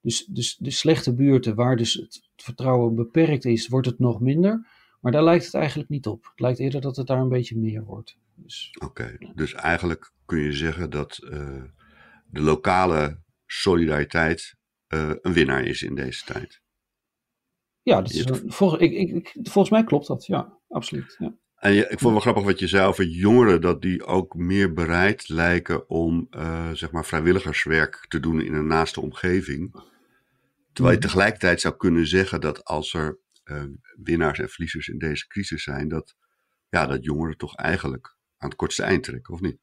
dus, 0.00 0.24
dus 0.24 0.56
de 0.56 0.70
slechte 0.70 1.14
buurten 1.14 1.54
waar 1.54 1.76
dus 1.76 1.94
het 1.94 2.28
vertrouwen 2.36 2.94
beperkt 2.94 3.44
is, 3.44 3.68
wordt 3.68 3.86
het 3.86 3.98
nog 3.98 4.20
minder. 4.20 4.66
Maar 5.00 5.12
daar 5.12 5.24
lijkt 5.24 5.44
het 5.44 5.54
eigenlijk 5.54 5.88
niet 5.88 6.06
op. 6.06 6.24
Het 6.24 6.40
lijkt 6.40 6.58
eerder 6.58 6.80
dat 6.80 6.96
het 6.96 7.06
daar 7.06 7.20
een 7.20 7.28
beetje 7.28 7.58
meer 7.58 7.84
wordt. 7.84 8.16
Dus, 8.34 8.76
Oké, 8.84 9.16
dus 9.34 9.54
eigenlijk 9.54 10.12
kun 10.26 10.38
je 10.38 10.52
zeggen 10.52 10.90
dat 10.90 11.20
uh, 11.24 11.62
de 12.30 12.40
lokale 12.40 13.20
solidariteit 13.46 14.54
uh, 14.88 15.10
een 15.20 15.32
winnaar 15.32 15.64
is 15.64 15.82
in 15.82 15.94
deze 15.94 16.24
tijd. 16.24 16.60
Ja, 17.82 18.02
dat 18.02 18.12
is, 18.12 18.24
volgens, 18.46 18.82
ik, 18.82 18.92
ik, 18.92 19.36
volgens 19.42 19.70
mij 19.70 19.84
klopt 19.84 20.06
dat. 20.06 20.26
Ja, 20.26 20.58
absoluut. 20.68 21.16
Ja. 21.18 21.34
En 21.58 21.72
je, 21.72 21.80
ik 21.80 21.98
vond 21.98 22.02
het 22.02 22.12
wel 22.12 22.20
grappig 22.20 22.44
wat 22.44 22.58
je 22.58 22.66
zei 22.66 22.86
over 22.86 23.04
jongeren, 23.04 23.60
dat 23.60 23.82
die 23.82 24.04
ook 24.04 24.34
meer 24.34 24.72
bereid 24.72 25.28
lijken 25.28 25.88
om 25.88 26.26
uh, 26.30 26.70
zeg 26.72 26.90
maar 26.90 27.04
vrijwilligerswerk 27.04 28.06
te 28.08 28.20
doen 28.20 28.40
in 28.40 28.54
een 28.54 28.66
naaste 28.66 29.00
omgeving. 29.00 29.72
Terwijl 30.72 30.94
je 30.94 31.00
mhm. 31.00 31.08
tegelijkertijd 31.08 31.60
zou 31.60 31.76
kunnen 31.76 32.06
zeggen 32.06 32.40
dat 32.40 32.64
als 32.64 32.94
er 32.94 33.18
uh, 33.50 33.64
winnaars 34.02 34.38
en 34.38 34.48
verliezers 34.48 34.88
in 34.88 34.98
deze 34.98 35.26
crisis 35.26 35.62
zijn, 35.62 35.88
dat, 35.88 36.16
ja, 36.68 36.86
dat 36.86 37.04
jongeren 37.04 37.36
toch 37.36 37.54
eigenlijk 37.56 38.16
aan 38.36 38.48
het 38.48 38.58
kortste 38.58 38.82
eind 38.82 39.02
trekken, 39.02 39.34
of 39.34 39.40
niet? 39.40 39.58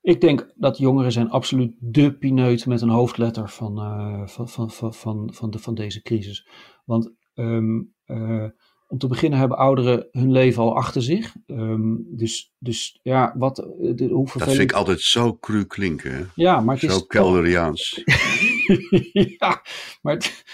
Ik 0.00 0.20
denk 0.20 0.52
dat 0.54 0.78
jongeren 0.78 1.12
zijn 1.12 1.30
absoluut 1.30 1.76
de 1.78 2.16
pineut 2.16 2.66
met 2.66 2.80
een 2.80 2.88
hoofdletter 2.88 3.48
van, 3.48 3.78
uh, 3.78 4.26
van, 4.26 4.48
van, 4.48 4.70
van, 4.70 4.94
van, 4.94 5.34
van, 5.34 5.50
de, 5.50 5.58
van 5.58 5.74
deze 5.74 6.02
crisis. 6.02 6.48
Want 6.84 7.12
um, 7.34 7.94
uh, 8.06 8.48
om 8.88 8.98
te 8.98 9.06
beginnen 9.06 9.38
hebben 9.38 9.58
ouderen 9.58 10.08
hun 10.10 10.32
leven 10.32 10.62
al 10.62 10.76
achter 10.76 11.02
zich. 11.02 11.34
Um, 11.46 12.06
dus, 12.16 12.52
dus 12.58 12.98
ja, 13.02 13.34
wat, 13.38 13.56
de, 13.56 14.08
hoe 14.10 14.28
Dat 14.38 14.48
vind 14.48 14.60
ik 14.60 14.72
altijd 14.72 15.00
zo 15.00 15.36
cru 15.36 15.64
klinken. 15.64 16.14
Hè? 16.14 16.24
Ja, 16.34 16.60
maar 16.60 16.80
het 16.80 16.90
zo 16.90 16.96
is 16.96 17.06
Kelderiaans. 17.06 18.02
ja, 19.38 19.62
maar 20.02 20.44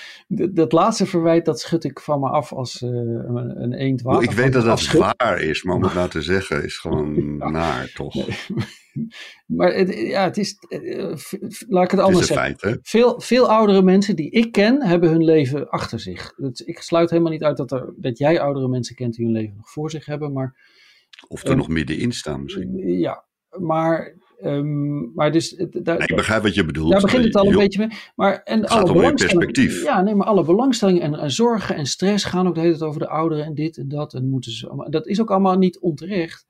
dat 0.53 0.73
laatste 0.73 1.07
verwijt, 1.07 1.45
dat 1.45 1.61
schud 1.61 1.85
ik 1.85 2.01
van 2.01 2.21
me 2.21 2.29
af 2.29 2.53
als 2.53 2.83
uh, 2.83 2.91
een, 2.91 3.63
een 3.63 3.73
eend 3.73 4.03
water. 4.03 4.23
Ik 4.23 4.31
weet 4.31 4.53
dat 4.53 4.65
dat 4.65 4.87
waar 4.93 5.41
is, 5.41 5.63
maar 5.63 5.77
om 5.77 5.83
het 5.83 5.95
nou 6.03 6.09
te 6.09 6.23
zeggen 6.23 6.65
is 6.65 6.79
gewoon 6.79 7.37
naar, 7.37 7.91
toch? 7.95 8.15
maar 9.57 9.75
het, 9.75 9.95
ja, 9.95 10.25
het 10.25 10.37
is, 10.37 10.57
uh, 10.69 11.15
laat 11.69 11.85
ik 11.85 11.91
het 11.91 12.01
anders 12.01 12.29
het 12.29 12.39
zeggen. 12.39 12.59
Feit, 12.59 12.79
veel, 12.83 13.21
veel 13.21 13.51
oudere 13.51 13.83
mensen 13.83 14.17
die 14.17 14.31
ik 14.31 14.53
ken, 14.53 14.83
hebben 14.83 15.11
hun 15.11 15.25
leven 15.25 15.69
achter 15.69 16.01
zich. 16.01 16.33
Het, 16.37 16.63
ik 16.67 16.79
sluit 16.79 17.11
helemaal 17.11 17.33
niet 17.33 17.45
uit 17.45 17.57
dat, 17.57 17.73
er, 17.73 17.95
dat 17.97 18.19
jij 18.19 18.41
oudere 18.41 18.69
mensen 18.69 18.95
kent 18.95 19.15
die 19.15 19.25
hun 19.25 19.35
leven 19.35 19.57
nog 19.57 19.71
voor 19.71 19.91
zich 19.91 20.07
hebben, 20.07 20.33
maar... 20.33 20.71
Of 21.29 21.43
er 21.45 21.51
uh, 21.51 21.57
nog 21.57 21.69
middenin 21.69 22.13
staan 22.13 22.43
misschien. 22.43 22.99
Ja, 22.99 23.25
maar 23.59 24.17
Um, 24.45 25.13
maar 25.15 25.33
dus, 25.33 25.57
daar, 25.71 25.99
nee, 25.99 26.07
ik 26.07 26.17
begrijp 26.17 26.43
wat 26.43 26.55
je 26.55 26.65
bedoelt. 26.65 26.91
Daar 26.91 27.01
begint 27.01 27.25
het 27.25 27.37
al 27.37 27.47
een 27.47 27.57
beetje 27.57 27.79
mee. 27.79 27.99
Maar, 28.17 28.43
en 28.43 28.61
het 28.61 28.71
alle 28.71 29.01
gaat 29.01 29.15
perspectief. 29.15 29.83
Ja, 29.83 30.03
nee, 30.03 30.15
maar 30.15 30.27
alle 30.27 30.45
belangstellingen 30.45 31.03
en, 31.03 31.15
en, 31.15 31.31
zorgen 31.31 31.77
en 31.77 31.87
stress 31.87 32.25
gaan 32.25 32.47
ook 32.47 32.55
de 32.55 32.61
hele 32.61 32.73
tijd 32.73 32.89
over 32.89 33.01
de 33.01 33.09
ouderen 33.09 33.45
en 33.45 33.55
dit 33.55 33.77
en 33.77 33.89
dat. 33.89 34.15
En 34.15 34.29
moeten 34.29 34.53
ze 34.53 34.87
dat 34.91 35.07
is 35.07 35.21
ook 35.21 35.31
allemaal 35.31 35.59
niet 35.59 35.79
onterecht. 35.79 36.47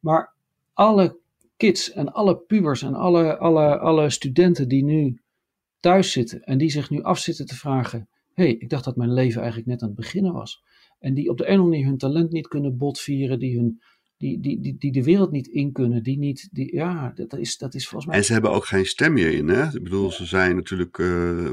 Maar 0.00 0.34
alle 0.72 1.18
kids 1.56 1.92
en 1.92 2.12
alle 2.12 2.36
pubers 2.36 2.82
en 2.82 2.94
alle, 2.94 3.38
alle, 3.38 3.78
alle 3.78 4.10
studenten 4.10 4.68
die 4.68 4.84
nu 4.84 5.20
thuis 5.80 6.12
zitten 6.12 6.42
en 6.42 6.58
die 6.58 6.70
zich 6.70 6.90
nu 6.90 7.02
afzitten 7.02 7.46
te 7.46 7.56
vragen: 7.56 8.08
hé, 8.34 8.44
hey, 8.44 8.52
ik 8.52 8.70
dacht 8.70 8.84
dat 8.84 8.96
mijn 8.96 9.12
leven 9.12 9.40
eigenlijk 9.40 9.70
net 9.70 9.82
aan 9.82 9.88
het 9.88 9.96
beginnen 9.96 10.32
was. 10.32 10.62
En 10.98 11.14
die 11.14 11.30
op 11.30 11.38
de 11.38 11.44
een 11.44 11.50
of 11.50 11.54
andere 11.58 11.70
manier 11.70 11.86
hun 11.86 11.98
talent 11.98 12.32
niet 12.32 12.48
kunnen 12.48 12.76
botvieren, 12.76 13.38
die 13.38 13.56
hun 13.56 13.82
die, 14.18 14.40
die, 14.40 14.60
die, 14.60 14.76
die 14.78 14.92
de 14.92 15.04
wereld 15.04 15.30
niet 15.30 15.46
in 15.46 15.72
kunnen. 15.72 16.02
Die 16.02 16.18
niet, 16.18 16.48
die, 16.52 16.74
ja, 16.74 17.12
dat 17.14 17.38
is, 17.38 17.56
dat 17.56 17.74
is 17.74 17.88
volgens 17.88 18.06
mij. 18.06 18.18
En 18.18 18.24
ze 18.24 18.32
hebben 18.32 18.50
ook 18.50 18.64
geen 18.64 18.86
stem 18.86 19.12
meer 19.12 19.32
in. 19.32 19.48
Hè? 19.48 19.64
Ik 19.64 19.82
bedoel, 19.82 20.10
ze 20.10 20.24
zijn 20.24 20.56
natuurlijk 20.56 20.98
uh, 20.98 21.52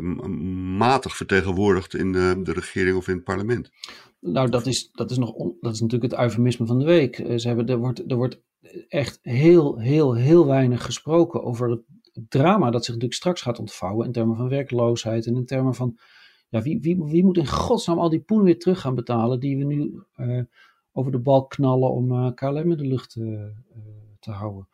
matig 0.77 1.15
vertegenwoordigd 1.15 1.95
in 1.95 2.11
de, 2.11 2.39
de, 2.43 2.53
regering 2.53 2.97
of 2.97 3.07
in 3.07 3.15
het 3.15 3.23
parlement. 3.23 3.71
Nou, 4.19 4.49
dat 4.49 4.65
is, 4.65 4.91
dat 4.91 5.11
is, 5.11 5.17
nog 5.17 5.33
dat 5.61 5.73
is 5.73 5.81
natuurlijk 5.81 6.11
het 6.11 6.21
eufemisme 6.21 6.65
van 6.65 6.79
de 6.79 6.85
week. 6.85 7.19
Eh, 7.19 7.37
ze 7.37 7.47
hebben, 7.47 7.67
er, 7.67 7.77
wordt, 7.77 8.03
er 8.07 8.15
wordt 8.15 8.41
echt 8.87 9.19
heel, 9.21 9.79
heel, 9.79 10.15
heel 10.15 10.45
weinig 10.45 10.83
gesproken 10.83 11.43
over 11.43 11.69
het 11.69 11.83
drama 12.29 12.69
dat 12.69 12.85
zich 12.85 12.93
natuurlijk 12.93 13.19
straks 13.19 13.41
gaat 13.41 13.59
ontvouwen 13.59 14.05
in 14.05 14.11
termen 14.11 14.35
van 14.35 14.49
werkloosheid 14.49 15.25
en 15.25 15.35
in 15.35 15.45
termen 15.45 15.75
van. 15.75 15.97
Ja, 16.49 16.61
wie, 16.61 16.79
wie, 16.81 17.03
wie 17.03 17.23
moet 17.23 17.37
in 17.37 17.47
godsnaam 17.47 17.99
al 17.99 18.09
die 18.09 18.19
poen 18.19 18.43
weer 18.43 18.59
terug 18.59 18.81
gaan 18.81 18.95
betalen 18.95 19.39
die 19.39 19.57
we 19.57 19.63
nu. 19.63 20.03
Over 20.97 21.11
de 21.11 21.19
balk 21.19 21.49
knallen 21.49 21.91
om 21.91 22.11
eh, 22.11 22.33
KLM 22.33 22.71
in 22.71 22.77
de 22.77 22.87
lucht 22.87 23.15
uh, 23.15 23.43
te 24.19 24.31
houden. 24.31 24.67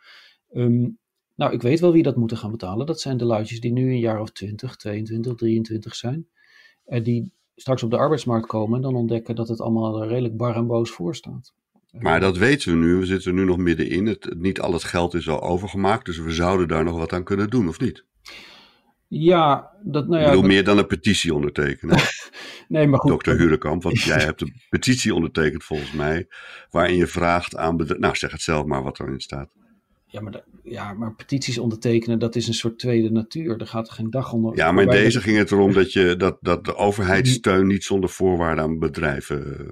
Um, 0.54 1.00
nou, 1.36 1.54
ik 1.54 1.62
weet 1.62 1.80
wel 1.80 1.92
wie 1.92 2.04
dat 2.04 2.16
moeten 2.16 2.38
gaan 2.38 2.52
betalen. 2.52 2.86
Dat 2.86 3.02
zijn 3.02 3.18
de 3.18 3.26
luidjes 3.26 3.62
die 3.62 3.72
nu 3.72 3.90
een 3.90 4.00
jaar 4.00 4.22
of 4.22 4.32
20, 4.32 4.76
22, 4.76 5.36
23 5.36 5.96
zijn. 5.96 6.28
En 6.86 7.04
die 7.04 7.32
straks 7.56 7.84
op 7.84 7.90
de 7.90 7.98
arbeidsmarkt 7.98 8.48
komen 8.48 8.76
en 8.76 8.82
dan 8.82 8.96
ontdekken 8.96 9.36
dat 9.36 9.48
het 9.48 9.62
allemaal 9.62 10.08
redelijk 10.08 10.38
bar 10.38 10.56
en 10.56 10.68
boos 10.68 10.92
voor 10.92 11.16
staat. 11.16 11.54
Maar 11.92 12.20
dat 12.20 12.38
weten 12.38 12.72
we 12.72 12.78
nu. 12.86 12.96
We 12.96 13.06
zitten 13.06 13.36
nu 13.36 13.46
nog 13.46 13.58
middenin. 13.58 14.06
Het, 14.06 14.34
niet 14.38 14.62
al 14.62 14.74
het 14.74 14.84
geld 14.84 15.14
is 15.14 15.30
al 15.30 15.42
overgemaakt. 15.42 16.06
Dus 16.06 16.18
we 16.18 16.32
zouden 16.32 16.68
daar 16.68 16.84
nog 16.84 16.98
wat 16.98 17.14
aan 17.14 17.24
kunnen 17.24 17.50
doen, 17.50 17.68
of 17.68 17.80
niet? 17.80 18.06
Ja, 19.14 19.72
dat, 19.84 20.08
nou 20.08 20.22
ja, 20.22 20.26
ik 20.26 20.34
bedoel, 20.34 20.48
meer 20.48 20.64
dan 20.64 20.78
een 20.78 20.88
petitie 20.88 21.34
ondertekenen. 21.34 21.98
nee, 22.68 22.88
maar 22.88 23.00
goed. 23.00 23.10
Dokter 23.10 23.38
Hurekamp, 23.38 23.84
want 23.84 24.02
jij 24.02 24.20
hebt 24.20 24.42
een 24.42 24.54
petitie 24.70 25.16
ondertekend 25.16 25.64
volgens 25.64 25.92
mij, 25.92 26.28
waarin 26.70 26.96
je 26.96 27.08
vraagt 27.08 27.56
aan 27.56 27.78
bedrijven, 27.78 28.02
nou 28.02 28.16
zeg 28.16 28.32
het 28.32 28.42
zelf 28.42 28.66
maar 28.66 28.84
wat 28.84 29.00
erin 29.00 29.20
staat. 29.20 29.56
Ja 30.06 30.22
maar, 30.22 30.44
ja, 30.64 30.94
maar 30.94 31.16
petities 31.16 31.58
ondertekenen, 31.58 32.20
dat 32.20 32.36
is 32.36 32.48
een 32.48 32.54
soort 32.54 32.80
tweede 32.80 33.12
natuur. 33.12 33.58
Daar 33.58 33.68
gaat 33.68 33.88
er 33.88 33.94
geen 33.94 34.10
dag 34.10 34.34
onder. 34.34 34.56
Ja, 34.56 34.72
maar 34.72 34.84
in 34.84 34.90
deze 34.90 35.22
ging 35.22 35.38
het 35.38 35.52
erom 35.52 35.74
dat, 35.74 35.94
je, 35.94 36.16
dat, 36.18 36.38
dat 36.42 36.66
de 36.66 36.76
overheidssteun 36.76 37.68
niet 37.68 37.84
zonder 37.84 38.10
voorwaarden 38.10 38.64
aan 38.64 38.80
bedrijven. 38.80 39.60
Eh, 39.60 39.66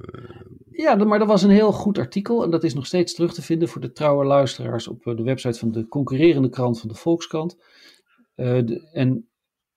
ja, 0.72 0.96
maar 0.96 1.20
dat 1.20 1.28
was 1.28 1.44
een 1.44 1.50
heel 1.50 1.72
goed 1.72 1.98
artikel. 1.98 2.44
En 2.44 2.50
dat 2.50 2.64
is 2.64 2.74
nog 2.74 2.86
steeds 2.86 3.14
terug 3.14 3.34
te 3.34 3.42
vinden 3.42 3.68
voor 3.68 3.82
de 3.82 3.92
trouwe 3.92 4.26
luisteraars 4.26 4.88
op 4.88 5.08
eh, 5.08 5.16
de 5.16 5.24
website 5.24 5.60
van 5.60 5.72
de 5.72 5.88
concurrerende 5.88 6.50
krant 6.50 6.80
van 6.80 6.90
de 6.90 6.96
Volkskrant. 6.96 7.58
Uh, 8.36 8.96
en 8.98 9.29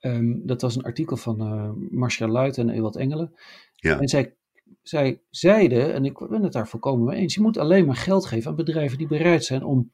Ehm, 0.02 0.34
dat 0.42 0.62
was 0.62 0.76
een 0.76 0.82
artikel 0.82 1.16
van 1.16 1.42
uh, 1.42 1.70
Marcia 1.90 2.28
Luit 2.28 2.58
en 2.58 2.70
Ewald 2.70 2.96
Engelen. 2.96 3.34
Ja. 3.74 4.00
En 4.00 4.08
zij, 4.08 4.34
zij 4.82 5.20
zeiden, 5.30 5.94
en 5.94 6.04
ik 6.04 6.28
ben 6.28 6.42
het 6.42 6.52
daar 6.52 6.68
volkomen 6.68 7.04
mee 7.04 7.20
eens, 7.20 7.34
je 7.34 7.40
moet 7.40 7.58
alleen 7.58 7.86
maar 7.86 7.96
geld 7.96 8.26
geven 8.26 8.50
aan 8.50 8.56
bedrijven 8.56 8.98
die 8.98 9.06
bereid 9.06 9.44
zijn 9.44 9.64
om, 9.64 9.92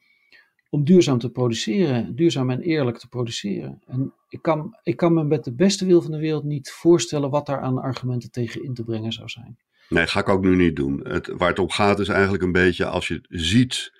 om 0.69 0.83
duurzaam 0.83 1.17
te 1.17 1.29
produceren, 1.29 2.15
duurzaam 2.15 2.49
en 2.49 2.61
eerlijk 2.61 2.97
te 2.97 3.07
produceren. 3.07 3.81
En 3.85 4.13
ik 4.29 4.41
kan, 4.41 4.77
ik 4.83 4.97
kan 4.97 5.13
me 5.13 5.23
met 5.23 5.43
de 5.43 5.53
beste 5.53 5.85
wil 5.85 6.01
van 6.01 6.11
de 6.11 6.19
wereld 6.19 6.43
niet 6.43 6.71
voorstellen 6.71 7.29
wat 7.29 7.45
daar 7.45 7.61
aan 7.61 7.81
argumenten 7.81 8.31
tegen 8.31 8.63
in 8.63 8.73
te 8.73 8.83
brengen 8.83 9.11
zou 9.11 9.29
zijn. 9.29 9.57
Nee, 9.89 10.07
ga 10.07 10.19
ik 10.19 10.29
ook 10.29 10.41
nu 10.41 10.55
niet 10.55 10.75
doen. 10.75 11.07
Het, 11.07 11.27
waar 11.27 11.49
het 11.49 11.59
om 11.59 11.69
gaat 11.69 11.99
is 11.99 12.07
eigenlijk 12.07 12.43
een 12.43 12.51
beetje 12.51 12.85
als 12.85 13.07
je 13.07 13.25
ziet 13.27 13.97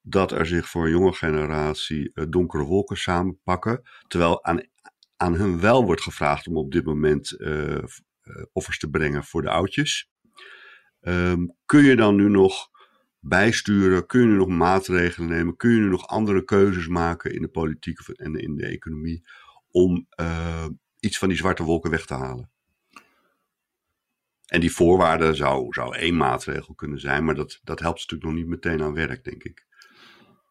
dat 0.00 0.32
er 0.32 0.46
zich 0.46 0.68
voor 0.68 0.84
een 0.84 0.90
jonge 0.90 1.12
generatie 1.12 2.10
uh, 2.14 2.24
donkere 2.28 2.64
wolken 2.64 2.96
samenpakken. 2.96 3.82
Terwijl 4.08 4.44
aan 4.44 4.60
aan 5.16 5.34
hun 5.34 5.60
wel 5.60 5.84
wordt 5.84 6.02
gevraagd 6.02 6.46
om 6.46 6.56
op 6.56 6.72
dit 6.72 6.84
moment 6.84 7.34
uh, 7.38 7.84
offers 8.52 8.78
te 8.78 8.90
brengen 8.90 9.24
voor 9.24 9.42
de 9.42 9.50
oudjes. 9.50 10.10
Um, 11.00 11.56
kun 11.66 11.82
je 11.82 11.96
dan 11.96 12.16
nu 12.16 12.28
nog 12.28 12.70
bijsturen? 13.20 14.06
Kun 14.06 14.20
je 14.20 14.26
nu 14.26 14.36
nog 14.36 14.48
maatregelen 14.48 15.28
nemen? 15.28 15.56
Kun 15.56 15.70
je 15.70 15.78
nu 15.78 15.88
nog 15.88 16.06
andere 16.06 16.44
keuzes 16.44 16.88
maken 16.88 17.34
in 17.34 17.42
de 17.42 17.48
politiek 17.48 18.00
en 18.00 18.34
in 18.34 18.56
de 18.56 18.66
economie 18.66 19.28
om 19.70 20.06
uh, 20.20 20.66
iets 21.00 21.18
van 21.18 21.28
die 21.28 21.36
zwarte 21.36 21.62
wolken 21.62 21.90
weg 21.90 22.06
te 22.06 22.14
halen? 22.14 22.50
En 24.46 24.60
die 24.60 24.72
voorwaarde 24.72 25.34
zou, 25.34 25.72
zou 25.72 25.96
één 25.96 26.16
maatregel 26.16 26.74
kunnen 26.74 27.00
zijn, 27.00 27.24
maar 27.24 27.34
dat, 27.34 27.60
dat 27.64 27.80
helpt 27.80 27.98
natuurlijk 27.98 28.30
nog 28.30 28.40
niet 28.40 28.50
meteen 28.50 28.82
aan 28.82 28.94
werk, 28.94 29.24
denk 29.24 29.44
ik. 29.44 29.65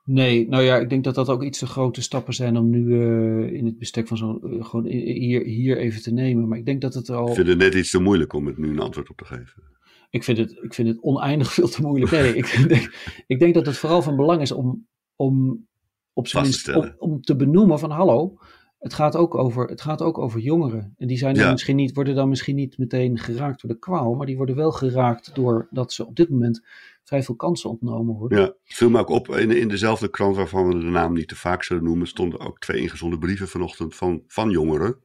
Nee, 0.07 0.47
nou 0.47 0.63
ja, 0.63 0.77
ik 0.77 0.89
denk 0.89 1.03
dat 1.03 1.15
dat 1.15 1.29
ook 1.29 1.43
iets 1.43 1.59
te 1.59 1.65
grote 1.65 2.01
stappen 2.01 2.33
zijn 2.33 2.57
om 2.57 2.69
nu 2.69 2.85
uh, 2.85 3.53
in 3.53 3.65
het 3.65 3.77
bestek 3.77 4.07
van 4.07 4.17
zo'n, 4.17 4.39
uh, 4.43 4.65
gewoon 4.65 4.85
hier, 4.85 5.43
hier 5.43 5.77
even 5.77 6.01
te 6.01 6.13
nemen. 6.13 6.47
Maar 6.47 6.57
ik 6.57 6.65
denk 6.65 6.81
dat 6.81 6.93
het 6.93 7.09
al... 7.09 7.27
Ik 7.27 7.33
vind 7.33 7.47
het 7.47 7.57
net 7.57 7.73
iets 7.73 7.89
te 7.89 8.01
moeilijk 8.01 8.33
om 8.33 8.45
het 8.45 8.57
nu 8.57 8.69
een 8.69 8.79
antwoord 8.79 9.09
op 9.09 9.17
te 9.17 9.25
geven. 9.25 9.63
Ik 10.09 10.23
vind 10.23 10.37
het, 10.37 10.57
ik 10.61 10.73
vind 10.73 10.87
het 10.87 11.01
oneindig 11.01 11.53
veel 11.53 11.67
te 11.67 11.81
moeilijk. 11.81 12.11
Nee, 12.11 12.35
ik, 12.35 12.65
denk, 12.67 13.23
ik 13.27 13.39
denk 13.39 13.53
dat 13.53 13.65
het 13.65 13.77
vooral 13.77 14.01
van 14.01 14.15
belang 14.15 14.41
is 14.41 14.51
om, 14.51 14.87
om, 15.15 15.65
op 16.13 16.27
zijn 16.27 16.75
om, 16.75 16.93
om 16.97 17.21
te 17.21 17.35
benoemen 17.35 17.79
van 17.79 17.91
hallo, 17.91 18.37
het 18.85 18.93
gaat 18.93 19.15
ook 19.15 19.35
over, 19.35 19.67
het 19.67 19.81
gaat 19.81 20.01
ook 20.01 20.17
over 20.17 20.39
jongeren. 20.39 20.93
En 20.97 21.07
die 21.07 21.17
zijn 21.17 21.35
dan 21.35 21.51
misschien 21.51 21.75
niet, 21.75 21.93
worden 21.93 22.15
dan 22.15 22.29
misschien 22.29 22.55
niet 22.55 22.77
meteen 22.77 23.17
geraakt 23.17 23.61
door 23.61 23.71
de 23.71 23.79
kwaal, 23.79 24.13
maar 24.13 24.25
die 24.25 24.37
worden 24.37 24.55
wel 24.55 24.71
geraakt 24.71 25.35
doordat 25.35 25.93
ze 25.93 26.05
op 26.05 26.15
dit 26.15 26.29
moment 26.29 26.65
vrij 27.03 27.23
veel 27.23 27.35
kansen 27.35 27.69
ontnomen 27.69 28.15
worden. 28.15 28.39
Ja, 28.39 28.53
viel 28.63 28.89
me 28.89 28.99
ook 28.99 29.09
op. 29.09 29.29
In, 29.29 29.51
in 29.51 29.67
dezelfde 29.67 30.09
krant 30.09 30.35
waarvan 30.35 30.67
we 30.67 30.79
de 30.79 30.85
naam 30.85 31.13
niet 31.13 31.27
te 31.27 31.35
vaak 31.35 31.63
zullen 31.63 31.83
noemen, 31.83 32.07
stonden 32.07 32.39
ook 32.39 32.59
twee 32.59 32.81
ingezonden 32.81 33.19
brieven 33.19 33.47
vanochtend 33.47 33.95
van, 33.95 34.23
van 34.27 34.49
jongeren, 34.49 35.03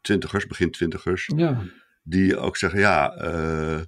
twintigers, 0.00 0.46
begin 0.46 0.70
twintigers, 0.70 1.30
ja. 1.36 1.62
die 2.02 2.36
ook 2.36 2.56
zeggen, 2.56 2.80
ja, 2.80 3.22
uh, 3.24 3.80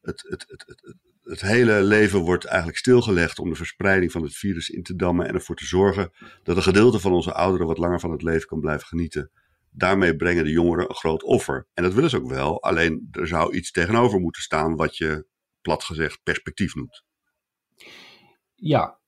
het, 0.00 0.26
het, 0.28 0.44
het, 0.48 0.64
het, 0.66 0.94
het 1.26 1.40
hele 1.40 1.82
leven 1.82 2.20
wordt 2.20 2.44
eigenlijk 2.44 2.78
stilgelegd 2.78 3.38
om 3.38 3.48
de 3.48 3.56
verspreiding 3.56 4.12
van 4.12 4.22
het 4.22 4.36
virus 4.36 4.68
in 4.68 4.82
te 4.82 4.96
dammen 4.96 5.26
en 5.26 5.34
ervoor 5.34 5.56
te 5.56 5.66
zorgen 5.66 6.10
dat 6.42 6.56
een 6.56 6.62
gedeelte 6.62 6.98
van 6.98 7.12
onze 7.12 7.34
ouderen 7.34 7.66
wat 7.66 7.78
langer 7.78 8.00
van 8.00 8.10
het 8.10 8.22
leven 8.22 8.46
kan 8.46 8.60
blijven 8.60 8.86
genieten. 8.86 9.30
Daarmee 9.70 10.16
brengen 10.16 10.44
de 10.44 10.50
jongeren 10.50 10.88
een 10.88 10.94
groot 10.94 11.22
offer. 11.22 11.66
En 11.74 11.82
dat 11.82 11.94
willen 11.94 12.10
ze 12.10 12.16
ook 12.16 12.28
wel, 12.28 12.62
alleen 12.62 13.08
er 13.10 13.26
zou 13.26 13.54
iets 13.54 13.70
tegenover 13.70 14.20
moeten 14.20 14.42
staan 14.42 14.76
wat 14.76 14.96
je 14.96 15.26
plat 15.60 15.84
gezegd 15.84 16.22
perspectief 16.22 16.74
noemt. 16.74 17.04
Ja, 18.54 18.98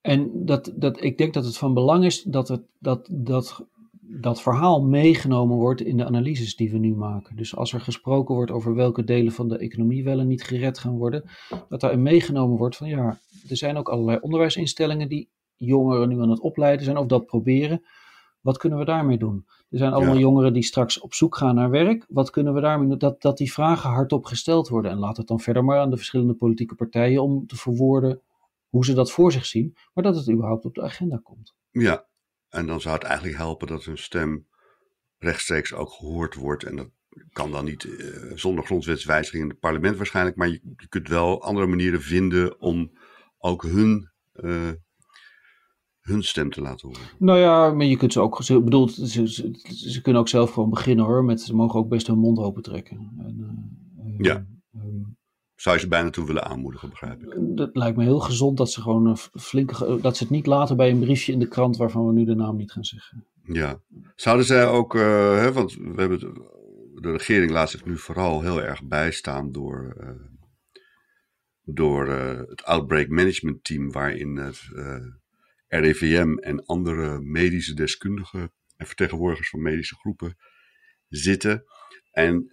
en 0.00 0.44
dat, 0.44 0.72
dat, 0.76 1.02
ik 1.02 1.18
denk 1.18 1.34
dat 1.34 1.44
het 1.44 1.58
van 1.58 1.74
belang 1.74 2.04
is 2.04 2.22
dat, 2.22 2.48
het, 2.48 2.62
dat, 2.78 3.08
dat 3.10 3.66
dat 4.10 4.42
verhaal 4.42 4.82
meegenomen 4.82 5.56
wordt 5.56 5.80
in 5.80 5.96
de 5.96 6.04
analyses 6.04 6.56
die 6.56 6.70
we 6.70 6.78
nu 6.78 6.94
maken. 6.94 7.36
Dus 7.36 7.56
als 7.56 7.72
er 7.72 7.80
gesproken 7.80 8.34
wordt 8.34 8.50
over 8.50 8.74
welke 8.74 9.04
delen 9.04 9.32
van 9.32 9.48
de 9.48 9.58
economie 9.58 10.04
wel 10.04 10.18
en 10.18 10.26
niet 10.26 10.42
gered 10.42 10.78
gaan 10.78 10.96
worden, 10.96 11.24
dat 11.68 11.80
daarin 11.80 12.02
meegenomen 12.02 12.56
wordt 12.56 12.76
van 12.76 12.88
ja, 12.88 13.18
er 13.48 13.56
zijn 13.56 13.76
ook 13.76 13.88
allerlei 13.88 14.18
onderwijsinstellingen 14.20 15.08
die 15.08 15.30
jongeren 15.56 16.08
nu 16.08 16.20
aan 16.20 16.30
het 16.30 16.40
opleiden 16.40 16.84
zijn 16.84 16.96
of 16.96 17.06
dat 17.06 17.26
proberen. 17.26 17.82
Wat 18.40 18.58
kunnen 18.58 18.78
we 18.78 18.84
daarmee 18.84 19.18
doen? 19.18 19.46
Er 19.70 19.78
zijn 19.78 19.92
allemaal 19.92 20.18
jongeren 20.18 20.52
die 20.52 20.62
straks 20.62 21.00
op 21.00 21.14
zoek 21.14 21.36
gaan 21.36 21.54
naar 21.54 21.70
werk. 21.70 22.06
Wat 22.08 22.30
kunnen 22.30 22.54
we 22.54 22.60
daarmee 22.60 22.88
doen? 22.88 22.98
Dat, 22.98 23.22
dat 23.22 23.36
die 23.36 23.52
vragen 23.52 23.90
hardop 23.90 24.24
gesteld 24.24 24.68
worden. 24.68 24.90
En 24.90 24.98
laat 24.98 25.16
het 25.16 25.26
dan 25.26 25.40
verder 25.40 25.64
maar 25.64 25.78
aan 25.78 25.90
de 25.90 25.96
verschillende 25.96 26.34
politieke 26.34 26.74
partijen 26.74 27.22
om 27.22 27.46
te 27.46 27.56
verwoorden 27.56 28.20
hoe 28.68 28.84
ze 28.84 28.94
dat 28.94 29.10
voor 29.10 29.32
zich 29.32 29.46
zien. 29.46 29.76
Maar 29.94 30.04
dat 30.04 30.16
het 30.16 30.30
überhaupt 30.30 30.64
op 30.64 30.74
de 30.74 30.82
agenda 30.82 31.20
komt. 31.22 31.54
Ja, 31.70 32.06
en 32.48 32.66
dan 32.66 32.80
zou 32.80 32.94
het 32.94 33.04
eigenlijk 33.04 33.36
helpen 33.36 33.66
dat 33.66 33.84
hun 33.84 33.98
stem 33.98 34.46
rechtstreeks 35.18 35.74
ook 35.74 35.90
gehoord 35.90 36.34
wordt. 36.34 36.64
En 36.64 36.76
dat 36.76 36.88
kan 37.32 37.50
dan 37.50 37.64
niet 37.64 37.84
uh, 37.84 38.32
zonder 38.34 38.64
grondwetswijziging 38.64 39.42
in 39.42 39.48
het 39.48 39.58
parlement 39.58 39.96
waarschijnlijk. 39.96 40.36
Maar 40.36 40.48
je, 40.48 40.60
je, 40.76 40.88
kunt 40.88 41.08
wel 41.08 41.42
andere 41.42 41.66
manieren 41.66 42.02
vinden 42.02 42.60
om 42.60 42.90
ook 43.38 43.62
hun, 43.62 44.10
uh, 44.34 44.70
hun 46.00 46.22
stem 46.22 46.50
te 46.50 46.60
laten 46.60 46.88
horen. 46.88 47.02
Nou 47.18 47.38
ja, 47.38 47.72
maar 47.72 47.86
je 47.86 47.96
kunt 47.96 48.12
ze 48.12 48.20
ook, 48.20 48.42
ze, 48.42 48.62
bedoel, 48.62 48.88
ze, 48.88 49.28
ze, 49.28 50.00
kunnen 50.02 50.20
ook 50.20 50.28
zelf 50.28 50.50
gewoon 50.52 50.70
beginnen 50.70 51.04
hoor, 51.04 51.24
met 51.24 51.40
ze 51.40 51.54
mogen 51.54 51.80
ook 51.80 51.88
best 51.88 52.06
hun 52.06 52.18
mond 52.18 52.38
open 52.38 52.62
trekken. 52.62 52.96
En, 53.18 53.36
uh, 53.98 54.18
ja. 54.18 54.46
Um, 54.74 55.17
Zou 55.58 55.76
je 55.76 55.80
ze 55.80 55.88
bijna 55.88 56.10
toe 56.10 56.26
willen 56.26 56.44
aanmoedigen, 56.44 56.88
begrijp 56.88 57.22
ik? 57.22 57.56
Dat 57.56 57.76
lijkt 57.76 57.96
me 57.96 58.02
heel 58.02 58.20
gezond 58.20 58.56
dat 58.56 58.70
ze 58.70 58.82
gewoon 58.82 59.06
een 59.06 59.16
flinke, 59.16 59.98
dat 60.00 60.16
ze 60.16 60.22
het 60.22 60.32
niet 60.32 60.46
laten 60.46 60.76
bij 60.76 60.90
een 60.90 60.98
briefje 60.98 61.32
in 61.32 61.38
de 61.38 61.48
krant 61.48 61.76
waarvan 61.76 62.06
we 62.06 62.12
nu 62.12 62.24
de 62.24 62.34
naam 62.34 62.56
niet 62.56 62.72
gaan 62.72 62.84
zeggen. 62.84 63.26
Ja. 63.42 63.80
Zouden 64.14 64.46
zij 64.46 64.66
ook, 64.66 64.94
uh, 64.94 65.02
hè, 65.36 65.52
want 65.52 65.74
we 65.74 66.00
hebben 66.00 66.18
de 66.94 67.10
regering 67.10 67.50
laat 67.50 67.70
zich 67.70 67.84
nu 67.84 67.98
vooral 67.98 68.42
heel 68.42 68.62
erg 68.62 68.84
bijstaan 68.84 69.52
door, 69.52 69.96
uh, 70.00 70.10
door 71.62 72.08
het 72.08 72.64
Outbreak 72.64 73.08
Management 73.08 73.64
Team, 73.64 73.92
waarin 73.92 74.36
het 74.36 74.68
RIVM 75.68 76.36
en 76.36 76.64
andere 76.64 77.20
medische 77.20 77.74
deskundigen 77.74 78.52
en 78.76 78.86
vertegenwoordigers 78.86 79.50
van 79.50 79.62
medische 79.62 79.94
groepen 79.96 80.36
zitten. 81.08 81.64
En 82.10 82.50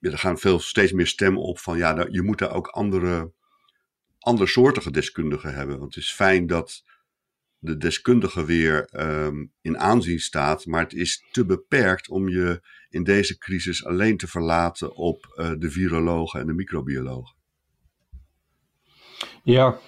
er 0.00 0.18
gaan 0.18 0.38
veel, 0.38 0.58
steeds 0.58 0.92
meer 0.92 1.06
stemmen 1.06 1.42
op 1.42 1.58
van 1.58 1.76
ja, 1.76 2.06
je 2.10 2.22
moet 2.22 2.38
daar 2.38 2.54
ook 2.54 2.66
andere, 2.66 3.32
andere 4.18 4.48
soortige 4.48 4.90
deskundigen 4.90 5.54
hebben. 5.54 5.78
Want 5.78 5.94
het 5.94 6.04
is 6.04 6.12
fijn 6.12 6.46
dat 6.46 6.84
de 7.58 7.76
deskundige 7.76 8.44
weer 8.44 8.88
um, 8.92 9.52
in 9.60 9.78
aanzien 9.78 10.20
staat, 10.20 10.66
maar 10.66 10.82
het 10.82 10.92
is 10.92 11.24
te 11.30 11.46
beperkt 11.46 12.08
om 12.08 12.28
je 12.28 12.60
in 12.88 13.04
deze 13.04 13.38
crisis 13.38 13.84
alleen 13.84 14.16
te 14.16 14.26
verlaten 14.26 14.96
op 14.96 15.34
uh, 15.36 15.52
de 15.58 15.70
virologen 15.70 16.40
en 16.40 16.46
de 16.46 16.52
microbiologen. 16.52 17.34
Ja, 19.42 19.78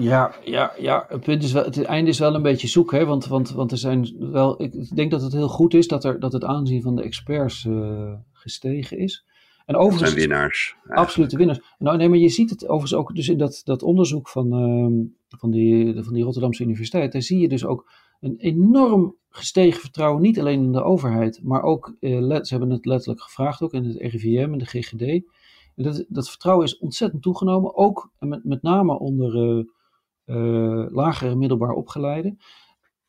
ja, 0.00 0.34
ja, 0.44 0.72
ja. 0.78 1.06
Het, 1.08 1.20
punt 1.20 1.42
is 1.42 1.52
wel, 1.52 1.64
het 1.64 1.82
einde 1.82 2.10
is 2.10 2.18
wel 2.18 2.34
een 2.34 2.42
beetje 2.42 2.68
zoek, 2.68 2.92
hè? 2.92 3.04
Want, 3.04 3.26
want, 3.26 3.50
want 3.50 3.72
er 3.72 3.78
zijn 3.78 4.14
wel. 4.18 4.62
Ik 4.62 4.96
denk 4.96 5.10
dat 5.10 5.22
het 5.22 5.32
heel 5.32 5.48
goed 5.48 5.74
is 5.74 5.88
dat, 5.88 6.04
er, 6.04 6.20
dat 6.20 6.32
het 6.32 6.44
aanzien 6.44 6.82
van 6.82 6.96
de 6.96 7.02
experts 7.02 7.64
uh, 7.64 8.12
gestegen 8.32 8.98
is. 8.98 9.24
En 9.66 9.76
overigens, 9.76 10.10
dat 10.10 10.18
zijn 10.18 10.28
winnaars. 10.28 10.76
Absolute 10.88 11.36
winnaars. 11.36 11.60
Nou, 11.78 11.96
nee, 11.96 12.08
maar 12.08 12.18
je 12.18 12.28
ziet 12.28 12.50
het 12.50 12.62
overigens 12.62 12.94
ook 12.94 13.14
dus 13.14 13.28
in 13.28 13.38
dat, 13.38 13.60
dat 13.64 13.82
onderzoek 13.82 14.28
van, 14.28 14.46
uh, 14.46 15.38
van, 15.38 15.50
die, 15.50 16.02
van 16.02 16.12
die 16.12 16.24
Rotterdamse 16.24 16.62
Universiteit. 16.62 17.12
Daar 17.12 17.22
zie 17.22 17.38
je 17.38 17.48
dus 17.48 17.64
ook 17.64 17.90
een 18.20 18.36
enorm 18.36 19.16
gestegen 19.30 19.80
vertrouwen, 19.80 20.22
niet 20.22 20.38
alleen 20.38 20.62
in 20.62 20.72
de 20.72 20.82
overheid, 20.82 21.40
maar 21.42 21.62
ook, 21.62 21.96
uh, 22.00 22.20
let, 22.20 22.48
ze 22.48 22.54
hebben 22.54 22.72
het 22.72 22.86
letterlijk 22.86 23.20
gevraagd 23.20 23.62
ook 23.62 23.72
in 23.72 23.84
het 23.84 23.96
RIVM 23.96 24.52
en 24.52 24.58
de 24.58 24.66
GGD. 24.66 25.02
En 25.02 25.84
dat, 25.84 26.04
dat 26.08 26.28
vertrouwen 26.28 26.66
is 26.66 26.78
ontzettend 26.78 27.22
toegenomen, 27.22 27.76
ook 27.76 28.10
met, 28.18 28.44
met 28.44 28.62
name 28.62 28.98
onder 28.98 29.56
uh, 29.58 29.64
lagere 30.90 31.34
middelbaar 31.34 31.72
opgeleiden. 31.72 32.38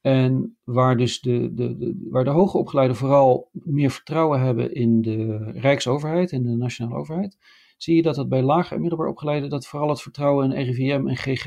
En 0.02 0.58
waar 0.64 0.98
dus 0.98 1.22
de, 1.22 1.54
de, 1.54 1.78
de, 1.78 2.08
waar 2.10 2.24
de 2.24 2.30
hoger 2.30 2.60
opgeleiden 2.60 2.98
vooral 2.98 3.50
meer 3.52 3.92
vertrouwen 3.92 4.40
hebben 4.42 4.74
in 4.74 5.02
de 5.02 5.38
Rijksoverheid, 5.52 6.32
in 6.32 6.44
de 6.44 6.56
nationale 6.56 6.96
overheid, 6.96 7.38
zie 7.78 7.96
je 7.96 8.02
dat 8.02 8.16
het 8.16 8.30
bij 8.30 8.42
lager 8.42 8.76
en 8.76 8.82
middelbaar 8.82 9.08
opgeleiden, 9.08 9.50
dat 9.50 9.68
vooral 9.68 9.90
het 9.90 10.02
vertrouwen 10.02 10.52
in 10.52 10.64
RIVM 10.64 11.08
en 11.08 11.18
GG, 11.18 11.44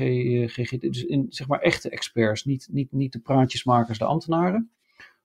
GG 0.53 0.77
dus 0.79 1.03
in 1.03 1.25
zeg 1.29 1.47
maar 1.47 1.59
echte 1.59 1.89
experts, 1.89 2.43
niet, 2.43 2.67
niet, 2.71 2.91
niet 2.91 3.11
de 3.11 3.19
praatjesmakers, 3.19 3.97
de 3.97 4.05
ambtenaren, 4.05 4.71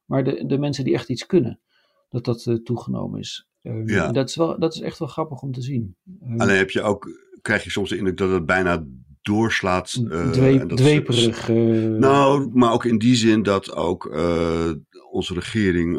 maar 0.05 0.25
de, 0.25 0.47
de 0.47 0.59
mensen 0.59 0.85
die 0.85 0.95
echt 0.95 1.09
iets 1.09 1.27
kunnen, 1.27 1.61
dat 2.09 2.25
dat 2.25 2.47
uh, 2.47 2.55
toegenomen 2.55 3.19
is. 3.19 3.49
Ja. 3.85 4.13
dat, 4.13 4.29
is 4.29 4.37
wel, 4.37 4.59
dat 4.59 4.75
is 4.75 4.81
echt 4.81 4.99
wel 4.99 5.09
grappig 5.09 5.43
om 5.43 5.53
te 5.53 5.63
zien. 5.63 5.97
Um, 6.23 6.41
Alleen 6.41 6.57
heb 6.57 6.71
je 6.71 6.83
ook, 6.83 7.09
krijg 7.43 7.65
je 7.65 7.71
soms 7.71 7.89
de 7.89 7.97
indruk 7.97 8.17
dat 8.17 8.31
het 8.31 8.47
bijna 8.47 8.87
doorslaat. 9.29 9.95
Uh, 9.95 10.31
Dwe 10.31 10.61
en 10.61 10.69
dat 10.69 10.79
dweperig. 10.79 11.49
Uh... 11.49 11.99
Nou, 11.99 12.51
maar 12.53 12.73
ook 12.73 12.85
in 12.85 12.99
die 12.99 13.15
zin 13.15 13.43
dat 13.43 13.75
ook 13.75 14.05
uh, 14.05 14.71
onze 15.11 15.35
regering, 15.35 15.99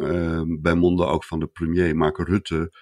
bij 0.60 0.74
monden 0.74 1.08
ook 1.08 1.24
van 1.24 1.40
de 1.40 1.46
premier 1.46 1.96
Mark 1.96 2.18
Rutte, 2.18 2.72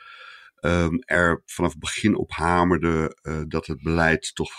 um, 0.61 0.99
er 1.05 1.43
vanaf 1.47 1.71
het 1.71 1.81
begin 1.81 2.17
op 2.17 2.31
hamerde 2.31 3.17
dat 3.49 3.67
het 3.67 3.83
beleid 3.83 4.35
toch 4.35 4.51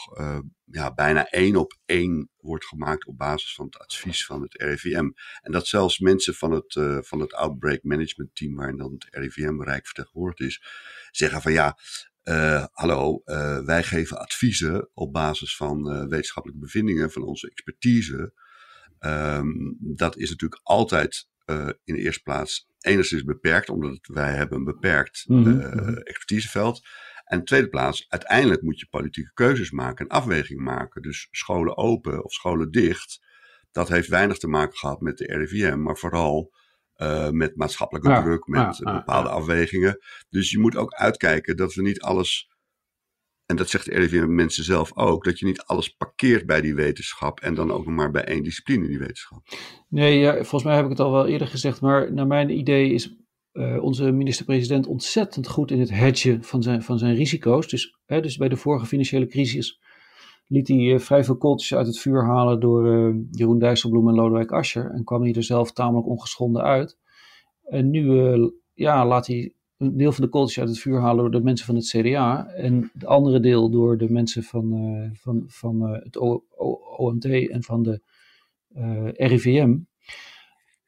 ja, 0.65 0.93
bijna 0.93 1.29
één 1.29 1.55
op 1.55 1.77
één 1.85 2.29
wordt 2.37 2.65
gemaakt 2.65 3.05
op 3.05 3.17
basis 3.17 3.53
van 3.53 3.65
het 3.65 3.77
advies 3.79 4.25
van 4.25 4.41
het 4.41 4.61
RIVM. 4.61 5.09
En 5.41 5.51
dat 5.51 5.67
zelfs 5.67 5.99
mensen 5.99 6.33
van 6.33 6.51
het, 6.51 6.79
van 7.07 7.19
het 7.19 7.33
Outbreak 7.33 7.83
Management 7.83 8.35
Team, 8.35 8.55
waarin 8.55 8.77
dan 8.77 8.91
het 8.91 9.07
RIVM 9.09 9.61
rijk 9.61 9.85
vertegenwoordigd 9.85 10.39
is, 10.39 10.61
zeggen 11.11 11.41
van 11.41 11.51
ja, 11.51 11.77
uh, 12.29 12.65
hallo, 12.71 13.21
uh, 13.25 13.59
wij 13.59 13.83
geven 13.83 14.19
adviezen 14.19 14.89
op 14.93 15.13
basis 15.13 15.55
van 15.55 15.93
uh, 15.93 16.07
wetenschappelijke 16.07 16.63
bevindingen, 16.63 17.11
van 17.11 17.23
onze 17.23 17.49
expertise. 17.49 18.33
Um, 18.99 19.77
dat 19.79 20.17
is 20.17 20.29
natuurlijk 20.29 20.61
altijd 20.63 21.27
in 21.83 21.93
de 21.95 22.01
eerste 22.01 22.21
plaats 22.23 22.69
enigszins 22.79 23.23
beperkt, 23.23 23.69
omdat 23.69 23.99
wij 24.01 24.33
hebben 24.33 24.57
een 24.57 24.63
beperkt 24.63 25.23
mm 25.27 25.43
-hmm. 25.43 25.97
expertiseveld. 25.97 26.81
En 27.23 27.37
in 27.37 27.39
de 27.39 27.45
tweede 27.45 27.69
plaats, 27.69 28.05
uiteindelijk 28.09 28.61
moet 28.61 28.79
je 28.79 28.87
politieke 28.89 29.31
keuzes 29.33 29.71
maken, 29.71 30.05
een 30.05 30.11
afweging 30.11 30.59
maken. 30.59 31.01
Dus 31.01 31.27
scholen 31.31 31.77
open 31.77 32.23
of 32.23 32.31
scholen 32.33 32.71
dicht, 32.71 33.19
dat 33.71 33.87
heeft 33.87 34.07
weinig 34.07 34.37
te 34.37 34.47
maken 34.47 34.77
gehad 34.77 35.01
met 35.01 35.17
de 35.17 35.25
RIVM, 35.25 35.81
maar 35.81 35.97
vooral 35.97 36.51
uh, 37.01 37.29
met 37.29 37.55
maatschappelijke 37.55 38.09
ja, 38.09 38.21
druk, 38.21 38.47
met 38.47 38.77
ja, 38.77 38.93
bepaalde 38.93 39.29
ja. 39.29 39.35
afwegingen. 39.35 39.97
Dus 40.29 40.51
je 40.51 40.59
moet 40.59 40.75
ook 40.75 40.93
uitkijken 40.93 41.57
dat 41.57 41.73
we 41.73 41.81
niet 41.81 42.01
alles, 42.01 42.49
en 43.45 43.55
dat 43.55 43.69
zegt 43.69 43.85
de 43.85 43.91
RIVM 43.91 44.35
mensen 44.35 44.63
zelf 44.63 44.97
ook, 44.97 45.23
dat 45.23 45.39
je 45.39 45.45
niet 45.45 45.61
alles 45.61 45.89
parkeert 45.89 46.45
bij 46.45 46.61
die 46.61 46.75
wetenschap 46.75 47.39
en 47.39 47.53
dan 47.53 47.71
ook 47.71 47.85
nog 47.85 47.95
maar 47.95 48.11
bij 48.11 48.23
één 48.23 48.43
discipline 48.43 48.83
in 48.83 48.89
die 48.89 48.99
wetenschap. 48.99 49.41
Nee, 49.89 50.19
ja, 50.19 50.33
volgens 50.33 50.63
mij 50.63 50.75
heb 50.75 50.83
ik 50.83 50.91
het 50.91 50.99
al 50.99 51.11
wel 51.11 51.27
eerder 51.27 51.47
gezegd, 51.47 51.81
maar 51.81 52.13
naar 52.13 52.27
mijn 52.27 52.49
idee 52.49 52.93
is 52.93 53.17
uh, 53.53 53.83
onze 53.83 54.11
minister-president 54.11 54.87
ontzettend 54.87 55.47
goed 55.47 55.71
in 55.71 55.79
het 55.79 55.89
hedgen 55.89 56.43
van 56.43 56.63
zijn, 56.63 56.83
van 56.83 56.97
zijn 56.97 57.15
risico's. 57.15 57.67
Dus, 57.67 57.99
hè, 58.05 58.21
dus 58.21 58.37
bij 58.37 58.49
de 58.49 58.57
vorige 58.57 58.85
financiële 58.85 59.27
crisis 59.27 59.79
liet 60.49 60.67
hij 60.67 60.77
uh, 60.77 60.99
vrij 60.99 61.23
veel 61.23 61.37
kooltjes 61.37 61.77
uit 61.77 61.87
het 61.87 61.99
vuur 61.99 62.25
halen 62.25 62.59
door 62.59 62.87
uh, 62.87 63.15
Jeroen 63.31 63.59
Dijsselbloem 63.59 64.07
en 64.07 64.15
Lodewijk 64.15 64.51
Asscher. 64.51 64.91
En 64.91 65.03
kwam 65.03 65.21
hij 65.21 65.33
er 65.33 65.43
zelf 65.43 65.71
tamelijk 65.71 66.07
ongeschonden 66.07 66.63
uit. 66.63 66.97
En 67.63 67.89
nu 67.89 68.01
uh, 68.01 68.49
ja, 68.73 69.05
laat 69.05 69.27
hij 69.27 69.53
een 69.77 69.97
deel 69.97 70.11
van 70.11 70.23
de 70.23 70.29
kooltjes 70.29 70.59
uit 70.59 70.67
het 70.67 70.79
vuur 70.79 70.99
halen 70.99 71.23
door 71.23 71.31
de 71.31 71.45
mensen 71.45 71.65
van 71.65 71.75
het 71.75 71.87
CDA. 71.87 72.47
En 72.47 72.89
het 72.93 73.05
andere 73.05 73.39
deel 73.39 73.69
door 73.69 73.97
de 73.97 74.09
mensen 74.09 74.43
van, 74.43 74.73
van, 75.13 75.43
van 75.47 75.81
het 75.81 76.17
OMT 76.97 77.25
en 77.25 77.63
van 77.63 77.83
de 77.83 78.01
RIVM. 79.17 79.77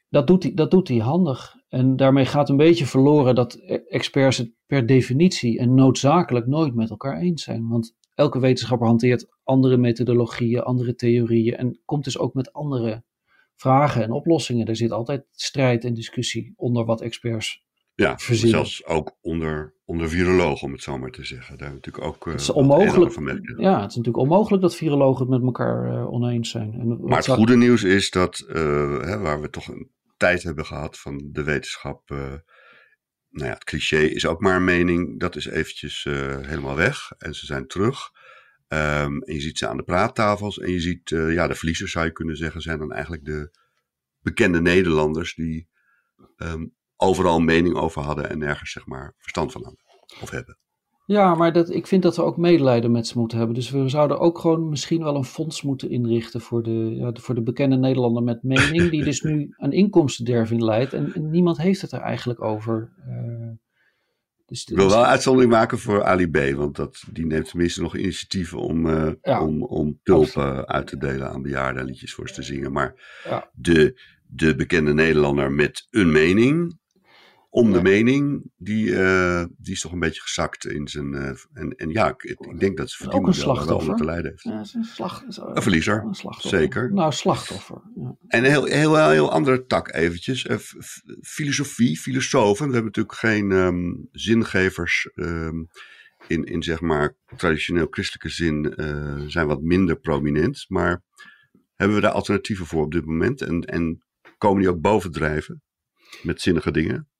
Dat 0.09 0.27
doet, 0.27 0.43
hij, 0.43 0.53
dat 0.53 0.71
doet 0.71 0.87
hij 0.87 0.97
handig. 0.97 1.55
En 1.69 1.95
daarmee 1.95 2.25
gaat 2.25 2.49
een 2.49 2.57
beetje 2.57 2.85
verloren 2.85 3.35
dat 3.35 3.53
e-, 3.53 3.75
experts 3.75 4.37
het 4.37 4.51
per 4.65 4.85
definitie 4.85 5.59
en 5.59 5.73
noodzakelijk 5.73 6.47
nooit 6.47 6.75
met 6.75 6.89
elkaar 6.89 7.19
eens 7.19 7.43
zijn. 7.43 7.67
Want 7.67 7.95
elke 8.21 8.39
wetenschapper 8.39 8.87
hanteert 8.87 9.27
andere 9.43 9.77
methodologieën, 9.77 10.61
andere 10.61 10.95
theorieën 10.95 11.55
en 11.55 11.79
komt 11.85 12.03
dus 12.03 12.17
ook 12.17 12.33
met 12.33 12.53
andere 12.53 13.03
vragen 13.55 14.03
en 14.03 14.11
oplossingen. 14.11 14.67
Er 14.67 14.75
zit 14.75 14.91
altijd 14.91 15.25
strijd 15.31 15.83
en 15.83 15.93
discussie 15.93 16.53
onder 16.55 16.85
wat 16.85 17.01
experts 17.01 17.63
ja, 17.95 18.17
verzinnen. 18.17 18.49
zelfs 18.49 18.85
ook 18.85 19.17
onder, 19.21 19.73
onder 19.85 20.09
virologen, 20.09 20.67
om 20.67 20.73
het 20.73 20.81
zo 20.81 20.97
maar 20.97 21.11
te 21.11 21.25
zeggen. 21.25 21.57
Daar 21.57 21.73
natuurlijk 21.73 22.05
ook. 22.05 22.25
Uh, 22.25 22.33
het 22.33 22.41
is 22.41 22.49
onmogelijk. 22.49 23.13
Ja, 23.57 23.81
het 23.81 23.89
is 23.89 23.95
natuurlijk 23.95 24.17
onmogelijk 24.17 24.61
dat 24.61 24.75
virologen 24.75 25.21
het 25.21 25.29
met 25.29 25.41
elkaar 25.41 25.93
uh, 25.93 26.13
oneens 26.13 26.49
zijn. 26.49 26.73
En 26.73 27.05
maar 27.05 27.17
het 27.17 27.27
goede 27.27 27.57
nieuws 27.57 27.83
is 27.83 28.09
dat, 28.09 28.45
uh, 28.47 28.55
hè, 29.01 29.19
waar 29.19 29.41
we 29.41 29.49
toch 29.49 29.67
een 29.67 29.89
tijd 30.17 30.43
hebben 30.43 30.65
gehad 30.65 30.99
van 30.99 31.29
de 31.31 31.43
wetenschap 31.43 32.09
nou 33.31 33.47
ja, 33.47 33.53
het 33.53 33.63
cliché 33.63 33.99
is 33.99 34.25
ook 34.25 34.41
maar 34.41 34.55
een 34.55 34.63
mening. 34.63 35.19
Dat 35.19 35.35
is 35.35 35.45
eventjes 35.45 36.05
uh, 36.05 36.37
helemaal 36.37 36.75
weg. 36.75 37.11
En 37.17 37.35
ze 37.35 37.45
zijn 37.45 37.67
terug. 37.67 38.11
Um, 38.67 39.21
en 39.21 39.33
je 39.33 39.41
ziet 39.41 39.57
ze 39.57 39.67
aan 39.67 39.77
de 39.77 39.83
praattafels. 39.83 40.59
En 40.59 40.71
je 40.71 40.79
ziet, 40.79 41.11
uh, 41.11 41.33
ja, 41.33 41.47
de 41.47 41.55
verliezers 41.55 41.91
zou 41.91 42.05
je 42.05 42.11
kunnen 42.11 42.35
zeggen, 42.35 42.61
zijn 42.61 42.79
dan 42.79 42.91
eigenlijk 42.91 43.25
de 43.25 43.51
bekende 44.21 44.61
Nederlanders 44.61 45.35
die 45.35 45.67
um, 46.37 46.75
overal 46.95 47.37
een 47.37 47.45
mening 47.45 47.75
over 47.75 48.01
hadden 48.01 48.29
en 48.29 48.37
nergens, 48.37 48.71
zeg 48.71 48.85
maar, 48.85 49.13
verstand 49.17 49.51
van 49.51 49.63
hadden 49.63 49.83
of 50.21 50.29
hebben. 50.29 50.57
Ja, 51.05 51.35
maar 51.35 51.53
dat, 51.53 51.69
ik 51.69 51.87
vind 51.87 52.03
dat 52.03 52.15
we 52.15 52.23
ook 52.23 52.37
medelijden 52.37 52.91
met 52.91 53.07
ze 53.07 53.19
moeten 53.19 53.37
hebben. 53.37 53.55
Dus 53.55 53.69
we 53.69 53.89
zouden 53.89 54.19
ook 54.19 54.39
gewoon 54.39 54.69
misschien 54.69 55.03
wel 55.03 55.15
een 55.15 55.23
fonds 55.23 55.61
moeten 55.61 55.89
inrichten 55.89 56.41
voor 56.41 56.63
de, 56.63 56.95
ja, 56.95 57.11
voor 57.13 57.35
de 57.35 57.41
bekende 57.41 57.75
Nederlander 57.75 58.23
met 58.23 58.43
mening, 58.43 58.89
die 58.89 59.03
dus 59.03 59.21
nu 59.31 59.53
aan 59.57 59.71
inkomstenderving 59.71 60.61
leidt. 60.61 60.93
En, 60.93 61.13
en 61.13 61.29
niemand 61.29 61.57
heeft 61.57 61.81
het 61.81 61.91
er 61.91 61.99
eigenlijk 61.99 62.41
over. 62.43 62.91
Uh, 63.07 63.20
dus, 64.51 64.65
ik 64.65 64.75
wil 64.75 64.89
wel 64.89 65.05
uitzondering 65.05 65.51
maken 65.51 65.79
voor 65.79 66.03
Ali 66.03 66.27
B, 66.27 66.37
want 66.55 66.75
dat, 66.75 67.03
die 67.11 67.25
neemt 67.25 67.49
tenminste 67.49 67.81
nog 67.81 67.95
initiatieven 67.95 68.59
om, 68.59 68.85
uh, 68.85 69.11
ja, 69.21 69.43
om, 69.43 69.63
om 69.63 69.99
tulpen 70.03 70.67
uit 70.67 70.87
te 70.87 70.97
delen 70.97 71.29
aan 71.29 71.41
bejaarden 71.41 71.81
en 71.81 71.87
liedjes 71.87 72.13
voor 72.13 72.27
ze 72.27 72.33
te 72.33 72.43
zingen. 72.43 72.71
Maar 72.71 73.21
ja. 73.23 73.49
de, 73.53 74.01
de 74.27 74.55
bekende 74.55 74.93
Nederlander 74.93 75.51
met 75.51 75.87
een 75.89 76.11
mening, 76.11 76.79
om 77.53 77.71
de 77.71 77.81
mening, 77.81 78.51
die, 78.57 78.85
uh, 78.85 79.43
die 79.57 79.73
is 79.73 79.81
toch 79.81 79.91
een 79.91 79.99
beetje 79.99 80.21
gezakt 80.21 80.65
in 80.65 80.87
zijn. 80.87 81.13
Uh, 81.13 81.29
en, 81.53 81.75
en 81.75 81.89
ja, 81.89 82.09
ik, 82.09 82.23
ik 82.23 82.59
denk 82.59 82.77
dat 82.77 82.89
ze 82.89 83.11
ook 83.11 83.27
een 83.27 83.33
slachtoffer 83.33 83.95
te 83.95 84.05
lijden 84.05 84.29
heeft. 84.31 84.43
Ja, 84.43 84.59
is 84.59 84.73
een, 84.73 84.83
slag, 84.83 85.23
een 85.27 85.61
verliezer, 85.61 86.03
een 86.03 86.15
slachtoffer. 86.15 86.59
zeker. 86.59 86.93
Nou, 86.93 87.11
slachtoffer. 87.11 87.81
Ja. 87.95 88.15
En 88.27 88.43
een 88.43 88.49
heel, 88.49 88.65
heel, 88.65 88.95
heel, 88.95 89.09
heel 89.09 89.31
andere 89.31 89.65
tak 89.65 89.93
eventjes. 89.93 90.45
Uh, 90.45 90.57
filosofie, 91.21 91.97
filosofen. 91.97 92.67
We 92.67 92.73
hebben 92.73 92.91
natuurlijk 92.95 93.15
geen 93.15 93.51
um, 93.51 94.07
zingevers 94.11 95.09
um, 95.15 95.67
in, 96.27 96.43
in 96.43 96.63
zeg 96.63 96.81
maar 96.81 97.15
traditioneel 97.35 97.87
christelijke 97.89 98.29
zin 98.29 98.73
zijn 99.27 99.47
wat 99.47 99.61
minder 99.61 99.99
prominent. 99.99 100.65
Maar 100.67 101.03
hebben 101.75 101.95
we 101.95 102.01
daar 102.01 102.11
alternatieven 102.11 102.65
voor 102.65 102.83
op 102.83 102.91
dit 102.91 103.05
moment? 103.05 103.41
En, 103.41 103.61
en 103.61 104.03
komen 104.37 104.61
die 104.61 104.69
ook 104.69 104.81
bovendrijven 104.81 105.61
met 106.21 106.41
zinnige 106.41 106.71
dingen? 106.71 107.10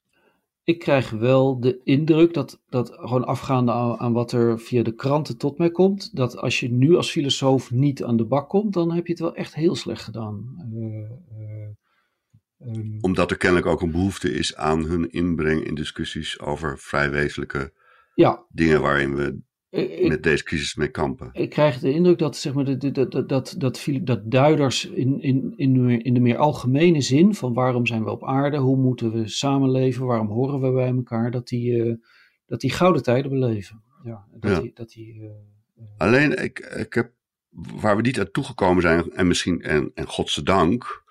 Ik 0.64 0.80
krijg 0.80 1.10
wel 1.10 1.60
de 1.60 1.82
indruk 1.84 2.34
dat, 2.34 2.62
dat 2.70 2.92
gewoon 2.92 3.26
afgaande 3.26 3.72
aan, 3.72 4.00
aan, 4.00 4.14
wat 4.14 4.32
er 4.32 4.60
via 4.60 4.84
de 4.84 4.96
kranten 4.96 5.38
tot 5.38 5.58
mij 5.58 5.72
komt, 5.72 6.16
dat 6.16 6.38
als 6.38 6.60
je 6.60 6.72
nu 6.72 6.96
als 6.96 7.12
filosoof 7.12 7.72
niet 7.72 8.04
aan 8.04 8.18
de 8.18 8.26
bak 8.26 8.50
komt, 8.50 8.74
dan 8.74 8.92
heb 8.92 9.06
je 9.06 9.12
het 9.12 9.22
wel 9.22 9.36
echt 9.36 9.56
heel 9.56 9.76
slecht 9.76 10.04
gedaan. 10.04 10.56
Uh, 10.74 11.70
uh, 12.74 12.98
Omdat 13.02 13.32
er 13.32 13.38
kennelijk 13.38 13.68
ook 13.68 13.82
een 13.82 13.92
behoefte 13.92 14.34
is 14.34 14.56
aan 14.56 14.84
hun 14.84 15.12
inbreng 15.12 15.64
in 15.64 15.76
discussies 15.76 16.40
over 16.40 16.80
vrij 16.80 17.12
wezenlijke 17.12 17.74
ja. 18.16 18.46
dingen 18.50 18.82
waarin 18.82 19.16
we 19.16 19.40
ik, 19.72 20.08
met 20.08 20.24
deze 20.24 20.44
crisis 20.44 20.76
mee 20.76 20.88
kampen. 20.88 21.30
Ik 21.34 21.50
krijg 21.50 21.80
de 21.80 21.92
indruk 21.92 22.18
dat, 22.18 22.38
zeg 22.38 22.54
maar, 22.54 22.66
dat, 22.66 22.94
dat, 22.94 23.12
dat, 23.12 23.56
dat, 23.58 23.88
dat, 24.02 24.32
duiders 24.32 24.86
in, 24.86 25.22
in, 25.22 25.54
in, 25.56 25.74
de, 25.74 25.98
in 25.98 26.14
de 26.14 26.20
meer 26.20 26.38
algemene 26.38 27.02
zin 27.02 27.36
van 27.36 27.54
waarom 27.54 27.86
zijn 27.86 28.04
we 28.04 28.10
op 28.10 28.26
aarde, 28.26 28.58
hoe 28.58 28.78
moeten 28.78 29.12
we 29.12 29.28
samenleven, 29.28 30.06
waarom 30.06 30.28
horen 30.28 30.62
we 30.62 30.72
bij 30.72 30.88
elkaar, 30.88 31.32
dat 31.32 31.48
die, 31.48 31.72
uh, 31.72 31.96
dat 32.46 32.60
die 32.60 32.72
gouden 32.72 33.04
tijden 33.04 33.32
beleven. 33.32 33.84
Ja, 34.04 34.26
dat 34.40 34.52
ja. 34.52 34.60
Die, 34.60 34.72
dat 34.74 34.90
die, 34.90 35.16
uh, 35.16 35.30
Alleen, 35.98 36.44
ik, 36.44 36.60
ik 36.60 36.94
heb, 36.94 37.12
waar 37.50 37.96
we 37.96 38.02
niet 38.02 38.20
aan 38.20 38.32
toegekomen 38.32 38.82
zijn, 38.82 39.12
en 39.12 39.28
misschien, 39.28 39.62
en, 39.62 39.92
en 39.94 40.08
godzijdank, 40.08 41.04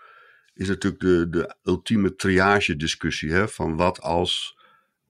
is 0.55 0.69
natuurlijk 0.69 1.03
de, 1.03 1.27
de 1.31 1.57
ultieme 1.63 2.15
triage 2.15 2.77
discussie, 2.77 3.31
hè, 3.31 3.49
van 3.49 3.77
wat 3.77 4.01
als 4.01 4.59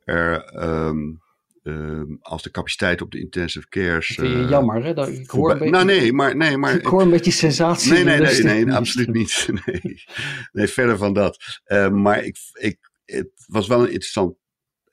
er... 0.04 0.62
Um, 0.64 1.20
uh, 1.62 2.02
als 2.20 2.42
de 2.42 2.50
capaciteit 2.50 3.02
op 3.02 3.10
de 3.10 3.18
intensive 3.18 3.68
cares. 3.68 4.08
Dat 4.08 4.26
vind 4.26 4.38
je 4.38 4.46
jammer, 4.48 4.84
hè? 4.84 4.94
Dat, 4.94 5.08
ik 5.08 5.30
hoor 5.30 5.50
een 5.50 5.58
beetje, 5.58 5.72
nou, 5.72 5.84
nee, 5.84 6.12
maar, 6.12 6.36
nee, 6.36 6.56
maar. 6.56 6.74
Ik 6.74 6.86
hoor 6.86 7.02
een 7.02 7.10
beetje 7.10 7.30
sensatie. 7.30 7.92
Nee, 7.92 8.04
nee, 8.04 8.20
nee, 8.20 8.42
nee, 8.42 8.64
nee 8.64 8.74
absoluut 8.74 9.12
niet. 9.12 9.48
Nee, 9.64 10.04
nee, 10.52 10.66
verder 10.66 10.98
van 10.98 11.12
dat. 11.12 11.60
Uh, 11.66 11.88
maar 11.88 12.24
ik, 12.24 12.36
ik, 12.52 12.90
het 13.04 13.30
was 13.46 13.66
wel 13.66 13.80
een 13.80 13.90
interessant. 13.90 14.38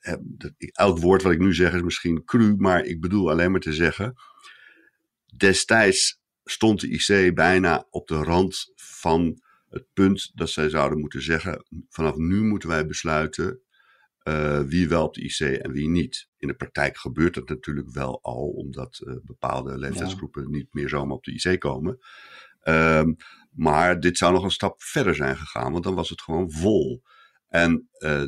Uh, 0.00 0.14
elk 0.72 0.98
woord 0.98 1.22
wat 1.22 1.32
ik 1.32 1.38
nu 1.38 1.54
zeg 1.54 1.72
is 1.72 1.82
misschien 1.82 2.24
cru, 2.24 2.54
maar 2.56 2.84
ik 2.84 3.00
bedoel 3.00 3.30
alleen 3.30 3.50
maar 3.50 3.60
te 3.60 3.72
zeggen. 3.72 4.14
Destijds 5.36 6.20
stond 6.44 6.80
de 6.80 6.88
IC 6.88 7.34
bijna 7.34 7.86
op 7.90 8.08
de 8.08 8.22
rand 8.22 8.72
van 8.76 9.42
het 9.68 9.86
punt 9.92 10.30
dat 10.34 10.50
zij 10.50 10.68
zouden 10.68 11.00
moeten 11.00 11.22
zeggen: 11.22 11.64
vanaf 11.88 12.16
nu 12.16 12.42
moeten 12.42 12.68
wij 12.68 12.86
besluiten 12.86 13.62
uh, 14.28 14.60
wie 14.60 14.88
wel 14.88 15.04
op 15.04 15.14
de 15.14 15.22
IC 15.22 15.40
en 15.40 15.72
wie 15.72 15.88
niet. 15.88 16.27
In 16.38 16.48
de 16.48 16.54
praktijk 16.54 16.98
gebeurt 16.98 17.34
dat 17.34 17.48
natuurlijk 17.48 17.90
wel 17.90 18.22
al, 18.22 18.48
omdat 18.48 19.00
uh, 19.04 19.14
bepaalde 19.22 19.78
leeftijdsgroepen 19.78 20.42
ja. 20.42 20.48
niet 20.48 20.74
meer 20.74 20.88
zomaar 20.88 21.16
op 21.16 21.24
de 21.24 21.32
IC 21.32 21.60
komen. 21.60 21.98
Um, 22.64 23.16
maar 23.50 24.00
dit 24.00 24.16
zou 24.16 24.32
nog 24.32 24.44
een 24.44 24.50
stap 24.50 24.82
verder 24.82 25.14
zijn 25.14 25.36
gegaan, 25.36 25.72
want 25.72 25.84
dan 25.84 25.94
was 25.94 26.08
het 26.08 26.22
gewoon 26.22 26.50
vol. 26.50 27.02
En 27.48 27.88
uh, 27.98 28.24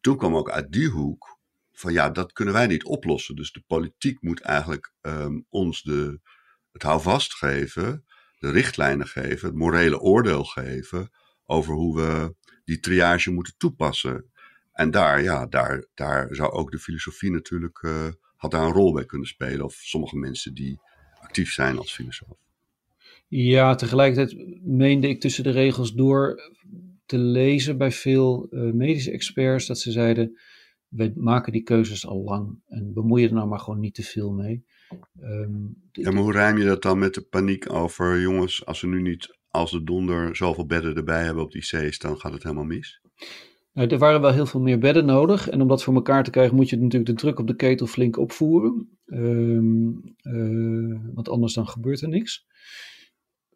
toen 0.00 0.16
kwam 0.16 0.36
ook 0.36 0.50
uit 0.50 0.72
die 0.72 0.88
hoek 0.88 1.38
van 1.72 1.92
ja, 1.92 2.10
dat 2.10 2.32
kunnen 2.32 2.54
wij 2.54 2.66
niet 2.66 2.84
oplossen. 2.84 3.36
Dus 3.36 3.52
de 3.52 3.62
politiek 3.66 4.22
moet 4.22 4.40
eigenlijk 4.40 4.92
um, 5.00 5.46
ons 5.48 5.82
de, 5.82 6.20
het 6.72 6.82
houvast 6.82 7.34
geven, 7.34 8.04
de 8.38 8.50
richtlijnen 8.50 9.06
geven, 9.06 9.48
het 9.48 9.56
morele 9.56 10.00
oordeel 10.00 10.44
geven 10.44 11.10
over 11.44 11.74
hoe 11.74 11.96
we 11.96 12.34
die 12.64 12.80
triage 12.80 13.30
moeten 13.30 13.54
toepassen. 13.56 14.32
En 14.74 14.90
daar, 14.90 15.22
ja, 15.22 15.46
daar, 15.46 15.86
daar 15.94 16.34
zou 16.34 16.52
ook 16.52 16.70
de 16.70 16.78
filosofie 16.78 17.30
natuurlijk, 17.30 17.82
uh, 17.82 18.08
had 18.36 18.50
daar 18.50 18.66
een 18.66 18.72
rol 18.72 18.92
bij 18.92 19.04
kunnen 19.04 19.28
spelen. 19.28 19.64
Of 19.64 19.74
sommige 19.74 20.16
mensen 20.16 20.54
die 20.54 20.80
actief 21.20 21.52
zijn 21.52 21.78
als 21.78 21.94
filosoof. 21.94 22.36
Ja, 23.28 23.74
tegelijkertijd 23.74 24.60
meende 24.62 25.08
ik 25.08 25.20
tussen 25.20 25.44
de 25.44 25.50
regels 25.50 25.92
door 25.92 26.52
te 27.06 27.18
lezen 27.18 27.78
bij 27.78 27.90
veel 27.90 28.46
uh, 28.50 28.72
medische 28.72 29.10
experts 29.10 29.66
dat 29.66 29.78
ze 29.78 29.90
zeiden, 29.90 30.38
we 30.88 31.12
maken 31.16 31.52
die 31.52 31.62
keuzes 31.62 32.06
al 32.06 32.22
lang 32.22 32.58
en 32.68 32.92
bemoeien 32.92 33.28
er 33.28 33.34
nou 33.34 33.48
maar 33.48 33.58
gewoon 33.58 33.80
niet 33.80 33.94
te 33.94 34.02
veel 34.02 34.32
mee. 34.32 34.64
Um, 35.22 35.76
ja, 35.92 36.10
maar 36.10 36.22
hoe 36.22 36.32
rijm 36.32 36.58
je 36.58 36.64
dat 36.64 36.82
dan 36.82 36.98
met 36.98 37.14
de 37.14 37.22
paniek 37.22 37.72
over, 37.72 38.20
jongens, 38.20 38.66
als 38.66 38.80
we 38.80 38.86
nu 38.86 39.02
niet 39.02 39.38
als 39.50 39.70
de 39.70 39.84
donder 39.84 40.36
zoveel 40.36 40.66
bedden 40.66 40.96
erbij 40.96 41.24
hebben 41.24 41.42
op 41.42 41.52
die 41.52 41.62
IC's, 41.62 41.98
dan 41.98 42.20
gaat 42.20 42.32
het 42.32 42.42
helemaal 42.42 42.64
mis? 42.64 43.00
Nou, 43.74 43.88
er 43.88 43.98
waren 43.98 44.20
wel 44.20 44.32
heel 44.32 44.46
veel 44.46 44.60
meer 44.60 44.78
bedden 44.78 45.04
nodig. 45.04 45.48
En 45.48 45.60
om 45.60 45.68
dat 45.68 45.82
voor 45.82 45.94
elkaar 45.94 46.24
te 46.24 46.30
krijgen, 46.30 46.56
moet 46.56 46.68
je 46.68 46.76
natuurlijk 46.76 47.06
de 47.06 47.16
druk 47.16 47.38
op 47.38 47.46
de 47.46 47.56
ketel 47.56 47.86
flink 47.86 48.18
opvoeren. 48.18 48.98
Um, 49.06 50.14
uh, 50.22 51.00
want 51.14 51.28
anders 51.28 51.54
dan 51.54 51.68
gebeurt 51.68 52.00
er 52.00 52.08
niks. 52.08 52.46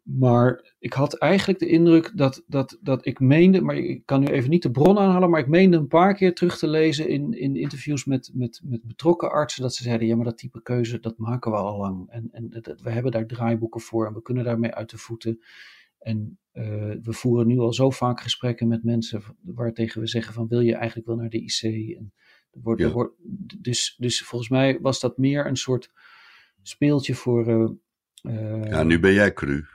Maar 0.03 0.75
ik 0.79 0.93
had 0.93 1.17
eigenlijk 1.17 1.59
de 1.59 1.67
indruk 1.67 2.11
dat, 2.15 2.43
dat, 2.47 2.77
dat 2.81 3.05
ik 3.05 3.19
meende, 3.19 3.61
maar 3.61 3.75
ik 3.75 4.05
kan 4.05 4.19
nu 4.19 4.27
even 4.27 4.49
niet 4.49 4.63
de 4.63 4.71
bron 4.71 4.97
aanhalen, 4.97 5.29
maar 5.29 5.39
ik 5.39 5.47
meende 5.47 5.77
een 5.77 5.87
paar 5.87 6.13
keer 6.13 6.33
terug 6.33 6.57
te 6.57 6.67
lezen 6.67 7.09
in, 7.09 7.33
in 7.33 7.55
interviews 7.55 8.05
met, 8.05 8.31
met, 8.33 8.61
met 8.63 8.83
betrokken 8.83 9.31
artsen, 9.31 9.61
dat 9.61 9.73
ze 9.73 9.83
zeiden, 9.83 10.07
ja, 10.07 10.15
maar 10.15 10.25
dat 10.25 10.37
type 10.37 10.61
keuze, 10.61 10.99
dat 10.99 11.17
maken 11.17 11.51
we 11.51 11.57
al 11.57 11.77
lang. 11.77 12.09
En, 12.09 12.29
en 12.31 12.49
we 12.83 12.91
hebben 12.91 13.11
daar 13.11 13.25
draaiboeken 13.25 13.81
voor 13.81 14.07
en 14.07 14.13
we 14.13 14.21
kunnen 14.21 14.43
daarmee 14.43 14.73
uit 14.73 14.89
de 14.89 14.97
voeten. 14.97 15.39
En 15.99 16.39
uh, 16.53 16.63
we 17.01 17.13
voeren 17.13 17.47
nu 17.47 17.57
al 17.59 17.73
zo 17.73 17.89
vaak 17.89 18.21
gesprekken 18.21 18.67
met 18.67 18.83
mensen 18.83 19.21
waartegen 19.41 20.01
we 20.01 20.07
zeggen 20.07 20.33
van 20.33 20.47
wil 20.47 20.59
je 20.59 20.75
eigenlijk 20.75 21.07
wel 21.07 21.15
naar 21.15 21.29
de 21.29 21.41
IC? 21.41 21.61
En 21.97 22.13
er 22.51 22.61
wordt, 22.61 22.81
ja. 22.81 22.87
er 22.87 22.93
wordt, 22.93 23.13
dus, 23.57 23.95
dus 23.97 24.21
volgens 24.21 24.49
mij 24.49 24.79
was 24.81 24.99
dat 24.99 25.17
meer 25.17 25.45
een 25.45 25.57
soort 25.57 25.91
speeltje 26.61 27.15
voor... 27.15 27.47
Uh, 28.23 28.63
ja, 28.63 28.83
nu 28.83 28.99
ben 28.99 29.13
jij 29.13 29.33
cru. 29.33 29.65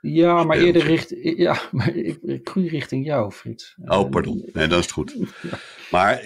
Ja, 0.00 0.44
maar 0.44 0.56
eerder 0.56 0.82
richt, 0.82 1.14
ja, 1.20 1.62
maar 1.72 1.96
ik, 1.96 2.18
ik 2.22 2.48
groei 2.48 2.68
richting 2.68 3.06
jou, 3.06 3.32
Frits. 3.32 3.74
Oh, 3.84 4.10
pardon. 4.10 4.50
Nee, 4.52 4.66
dat 4.66 4.84
is 4.84 4.90
goed. 4.90 5.16
Ja. 5.42 5.58
Maar 5.90 6.22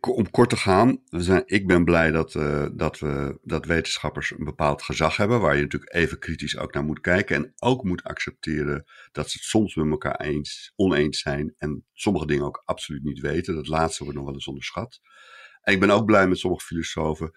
om 0.00 0.30
kort 0.30 0.50
te 0.50 0.56
gaan, 0.56 1.00
we 1.08 1.22
zijn, 1.22 1.42
ik 1.46 1.66
ben 1.66 1.84
blij 1.84 2.10
dat, 2.10 2.34
uh, 2.34 2.66
dat, 2.72 2.98
we, 2.98 3.38
dat 3.42 3.66
wetenschappers 3.66 4.30
een 4.30 4.44
bepaald 4.44 4.82
gezag 4.82 5.16
hebben, 5.16 5.40
waar 5.40 5.56
je 5.56 5.62
natuurlijk 5.62 5.94
even 5.94 6.18
kritisch 6.18 6.58
ook 6.58 6.74
naar 6.74 6.84
moet 6.84 7.00
kijken 7.00 7.36
en 7.36 7.52
ook 7.58 7.84
moet 7.84 8.02
accepteren 8.02 8.84
dat 9.12 9.30
ze 9.30 9.38
het 9.38 9.46
soms 9.46 9.74
met 9.74 9.90
elkaar 9.90 10.20
eens, 10.20 10.72
oneens 10.76 11.18
zijn 11.18 11.54
en 11.58 11.84
sommige 11.92 12.26
dingen 12.26 12.44
ook 12.44 12.62
absoluut 12.64 13.04
niet 13.04 13.20
weten. 13.20 13.54
Dat 13.54 13.68
laatste 13.68 14.02
wordt 14.02 14.18
nog 14.18 14.26
wel 14.26 14.34
eens 14.34 14.48
onderschat. 14.48 15.00
En 15.62 15.72
ik 15.72 15.80
ben 15.80 15.90
ook 15.90 16.04
blij 16.04 16.28
met 16.28 16.38
sommige 16.38 16.64
filosofen 16.64 17.32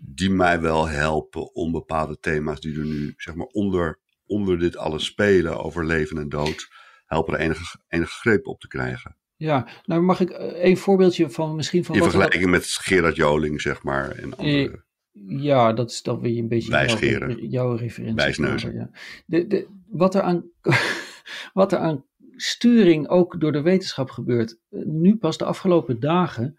die 0.00 0.30
mij 0.30 0.60
wel 0.60 0.88
helpen 0.88 1.54
om 1.54 1.72
bepaalde 1.72 2.18
thema's 2.18 2.60
die 2.60 2.78
er 2.78 2.84
nu 2.84 3.14
zeg 3.16 3.34
maar 3.34 3.46
onder 3.46 3.98
onder 4.28 4.58
dit 4.58 4.76
alles 4.76 5.04
spelen 5.04 5.64
over 5.64 5.86
leven 5.86 6.18
en 6.18 6.28
dood, 6.28 6.68
helpen 7.06 7.34
er 7.34 7.40
enige, 7.40 7.78
enige 7.88 8.12
greep 8.12 8.46
op 8.46 8.60
te 8.60 8.68
krijgen. 8.68 9.16
Ja, 9.36 9.68
nou 9.84 10.02
mag 10.02 10.20
ik 10.20 10.30
een 10.38 10.76
voorbeeldje 10.76 11.30
van 11.30 11.56
misschien 11.56 11.84
van. 11.84 11.94
In 11.94 12.02
vergelijking 12.02 12.42
er... 12.42 12.48
met 12.48 12.64
Gerard 12.64 13.16
Joling, 13.16 13.60
zeg 13.60 13.82
maar. 13.82 14.10
En 14.10 14.36
andere... 14.36 14.86
Ja, 15.26 15.72
dat 15.72 15.90
is 15.90 16.02
dan 16.02 16.20
weer 16.20 16.38
een 16.38 16.48
beetje 16.48 16.70
jouw, 16.70 17.28
jouw 17.28 17.74
referentie. 17.74 18.16
Wijsneuzen. 18.16 18.74
Ja. 18.74 18.90
De, 19.26 19.46
de, 19.46 19.68
wat, 19.86 20.14
er 20.14 20.22
aan, 20.22 20.50
wat 21.52 21.72
er 21.72 21.78
aan 21.78 22.04
sturing 22.36 23.08
ook 23.08 23.40
door 23.40 23.52
de 23.52 23.60
wetenschap 23.62 24.10
gebeurt, 24.10 24.58
nu 24.70 25.16
pas 25.16 25.38
de 25.38 25.44
afgelopen 25.44 26.00
dagen, 26.00 26.58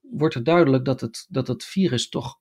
wordt 0.00 0.34
er 0.34 0.44
duidelijk 0.44 0.84
dat 0.84 1.00
het, 1.00 1.26
dat 1.28 1.48
het 1.48 1.64
virus 1.64 2.08
toch 2.08 2.40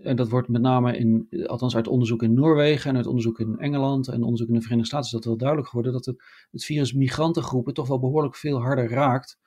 en 0.00 0.16
dat 0.16 0.28
wordt 0.28 0.48
met 0.48 0.62
name 0.62 0.96
in, 0.96 1.28
althans 1.46 1.76
uit 1.76 1.88
onderzoek 1.88 2.22
in 2.22 2.34
Noorwegen 2.34 2.90
en 2.90 2.96
uit 2.96 3.06
onderzoek 3.06 3.40
in 3.40 3.58
Engeland 3.58 4.08
en 4.08 4.22
onderzoek 4.22 4.48
in 4.48 4.54
de 4.54 4.60
Verenigde 4.60 4.88
Staten, 4.88 5.06
is 5.06 5.12
dat 5.12 5.24
wel 5.24 5.36
duidelijk 5.36 5.68
geworden 5.68 5.92
dat 5.92 6.04
het, 6.04 6.22
het 6.50 6.64
virus 6.64 6.92
migrantengroepen 6.92 7.74
toch 7.74 7.88
wel 7.88 8.00
behoorlijk 8.00 8.36
veel 8.36 8.60
harder 8.60 8.88
raakt 8.88 9.38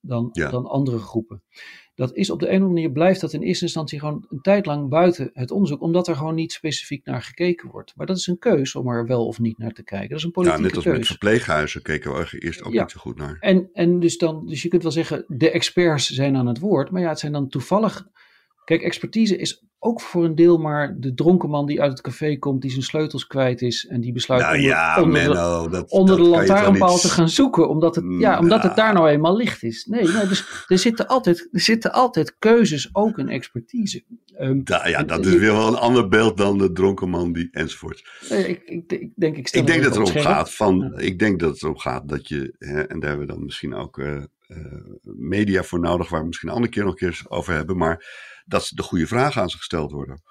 dan, 0.00 0.28
ja. 0.32 0.50
dan 0.50 0.66
andere 0.66 0.98
groepen. 0.98 1.42
Dat 1.94 2.14
is 2.14 2.30
op 2.30 2.38
de 2.38 2.46
een 2.46 2.52
of 2.52 2.58
andere 2.58 2.74
manier 2.74 2.92
blijft 2.92 3.20
dat 3.20 3.32
in 3.32 3.42
eerste 3.42 3.64
instantie 3.64 3.98
gewoon 3.98 4.26
een 4.28 4.40
tijd 4.40 4.66
lang 4.66 4.88
buiten 4.88 5.30
het 5.32 5.50
onderzoek, 5.50 5.80
omdat 5.80 6.08
er 6.08 6.16
gewoon 6.16 6.34
niet 6.34 6.52
specifiek 6.52 7.04
naar 7.04 7.22
gekeken 7.22 7.70
wordt. 7.70 7.92
Maar 7.96 8.06
dat 8.06 8.16
is 8.16 8.26
een 8.26 8.38
keus 8.38 8.74
om 8.74 8.88
er 8.88 9.06
wel 9.06 9.26
of 9.26 9.38
niet 9.38 9.58
naar 9.58 9.72
te 9.72 9.82
kijken. 9.82 10.08
Dat 10.08 10.18
is 10.18 10.24
een 10.24 10.30
politieke 10.30 10.60
keuze. 10.60 10.76
Ja, 10.76 10.82
net 10.82 10.94
als 10.94 10.98
keus. 10.98 11.08
met 11.08 11.18
verpleeghuizen 11.18 11.82
keken 11.82 12.12
we 12.12 12.38
eerst 12.38 12.62
ook 12.62 12.72
ja. 12.72 12.80
niet 12.80 12.90
zo 12.90 13.00
goed 13.00 13.16
naar. 13.16 13.36
En, 13.40 13.70
en 13.72 14.00
dus, 14.00 14.18
dan, 14.18 14.46
dus 14.46 14.62
je 14.62 14.68
kunt 14.68 14.82
wel 14.82 14.92
zeggen, 14.92 15.24
de 15.28 15.50
experts 15.50 16.08
zijn 16.10 16.36
aan 16.36 16.46
het 16.46 16.58
woord, 16.58 16.90
maar 16.90 17.02
ja, 17.02 17.08
het 17.08 17.18
zijn 17.18 17.32
dan 17.32 17.48
toevallig 17.48 18.08
Kijk, 18.64 18.82
expertise 18.82 19.36
is 19.36 19.64
ook 19.82 20.00
voor 20.00 20.24
een 20.24 20.34
deel 20.34 20.58
maar 20.58 20.96
de 20.98 21.14
dronken 21.14 21.48
man 21.50 21.66
die 21.66 21.80
uit 21.82 21.90
het 21.90 22.00
café 22.00 22.36
komt, 22.36 22.62
die 22.62 22.70
zijn 22.70 22.82
sleutels 22.82 23.26
kwijt 23.26 23.62
is 23.62 23.86
en 23.86 24.00
die 24.00 24.12
besluit 24.12 24.40
Nou 24.42 24.54
onder, 24.54 24.68
ja, 24.70 25.02
onder 25.02 25.22
Menno, 25.22 25.62
de, 25.64 25.70
dat, 25.70 25.90
onder 25.90 26.16
dat 26.16 26.24
de 26.26 26.30
kan 26.30 26.40
je 26.40 26.46
toch 26.46 26.56
lantaarnpaal 26.56 26.98
te 26.98 27.08
gaan 27.08 27.28
zoeken, 27.28 27.68
omdat 27.68 27.94
het, 27.94 28.04
ja, 28.18 28.38
omdat 28.38 28.62
het 28.62 28.76
daar 28.76 28.92
nou 28.94 29.08
eenmaal 29.08 29.36
licht 29.36 29.62
is. 29.62 29.84
Nee, 29.84 30.02
nee 30.08 30.26
dus 30.26 30.64
er 30.66 30.78
zitten, 30.78 31.06
altijd, 31.06 31.48
er 31.52 31.60
zitten 31.60 31.92
altijd 31.92 32.36
keuzes, 32.38 32.88
ook 32.92 33.18
in 33.18 33.28
expertise. 33.28 34.04
Ehm, 34.36 34.60
Da- 34.64 34.86
ja, 34.88 34.98
en- 34.98 35.06
dat 35.06 35.26
is 35.26 35.34
weer 35.34 35.52
wel 35.52 35.68
een 35.68 35.74
ander 35.78 36.08
beeld 36.08 36.36
dan 36.36 36.58
de 36.58 36.72
dronken 36.72 37.08
man 37.08 37.32
die 37.32 37.48
enzovoort. 37.50 38.08
ik, 38.28 38.62
ik, 38.64 38.92
ik 38.92 39.10
denk, 39.16 39.36
ik, 39.36 39.48
stel 39.48 39.60
Ik 39.60 39.66
denk 39.66 39.82
het 39.84 39.94
dat 39.94 40.06
het 40.06 40.16
erom 40.16 40.22
gaat 40.32 40.54
van, 40.54 40.92
Ja. 40.94 40.98
ik 40.98 41.18
denk 41.18 41.40
dat 41.40 41.50
het 41.52 41.62
erom 41.62 41.78
gaat 41.78 42.08
dat 42.08 42.28
je, 42.28 42.54
hè, 42.58 42.80
en 42.82 43.00
daar 43.00 43.08
hebben 43.08 43.26
we 43.26 43.32
dan 43.32 43.44
misschien 43.44 43.74
ook 43.74 43.98
eh, 43.98 44.22
media 45.02 45.62
voor 45.62 45.80
nodig, 45.80 46.08
waar 46.08 46.20
we 46.20 46.26
misschien 46.26 46.48
een 46.48 46.54
andere 46.54 46.72
keer 46.72 46.84
nog 46.84 46.92
een 46.92 46.98
keer 46.98 47.22
over 47.28 47.52
hebben, 47.54 47.76
maar 47.76 48.04
dat 48.44 48.70
de 48.74 48.82
goede 48.82 49.06
vragen 49.06 49.42
aan 49.42 49.50
ze 49.50 49.56
gesteld 49.56 49.90
worden. 49.90 50.22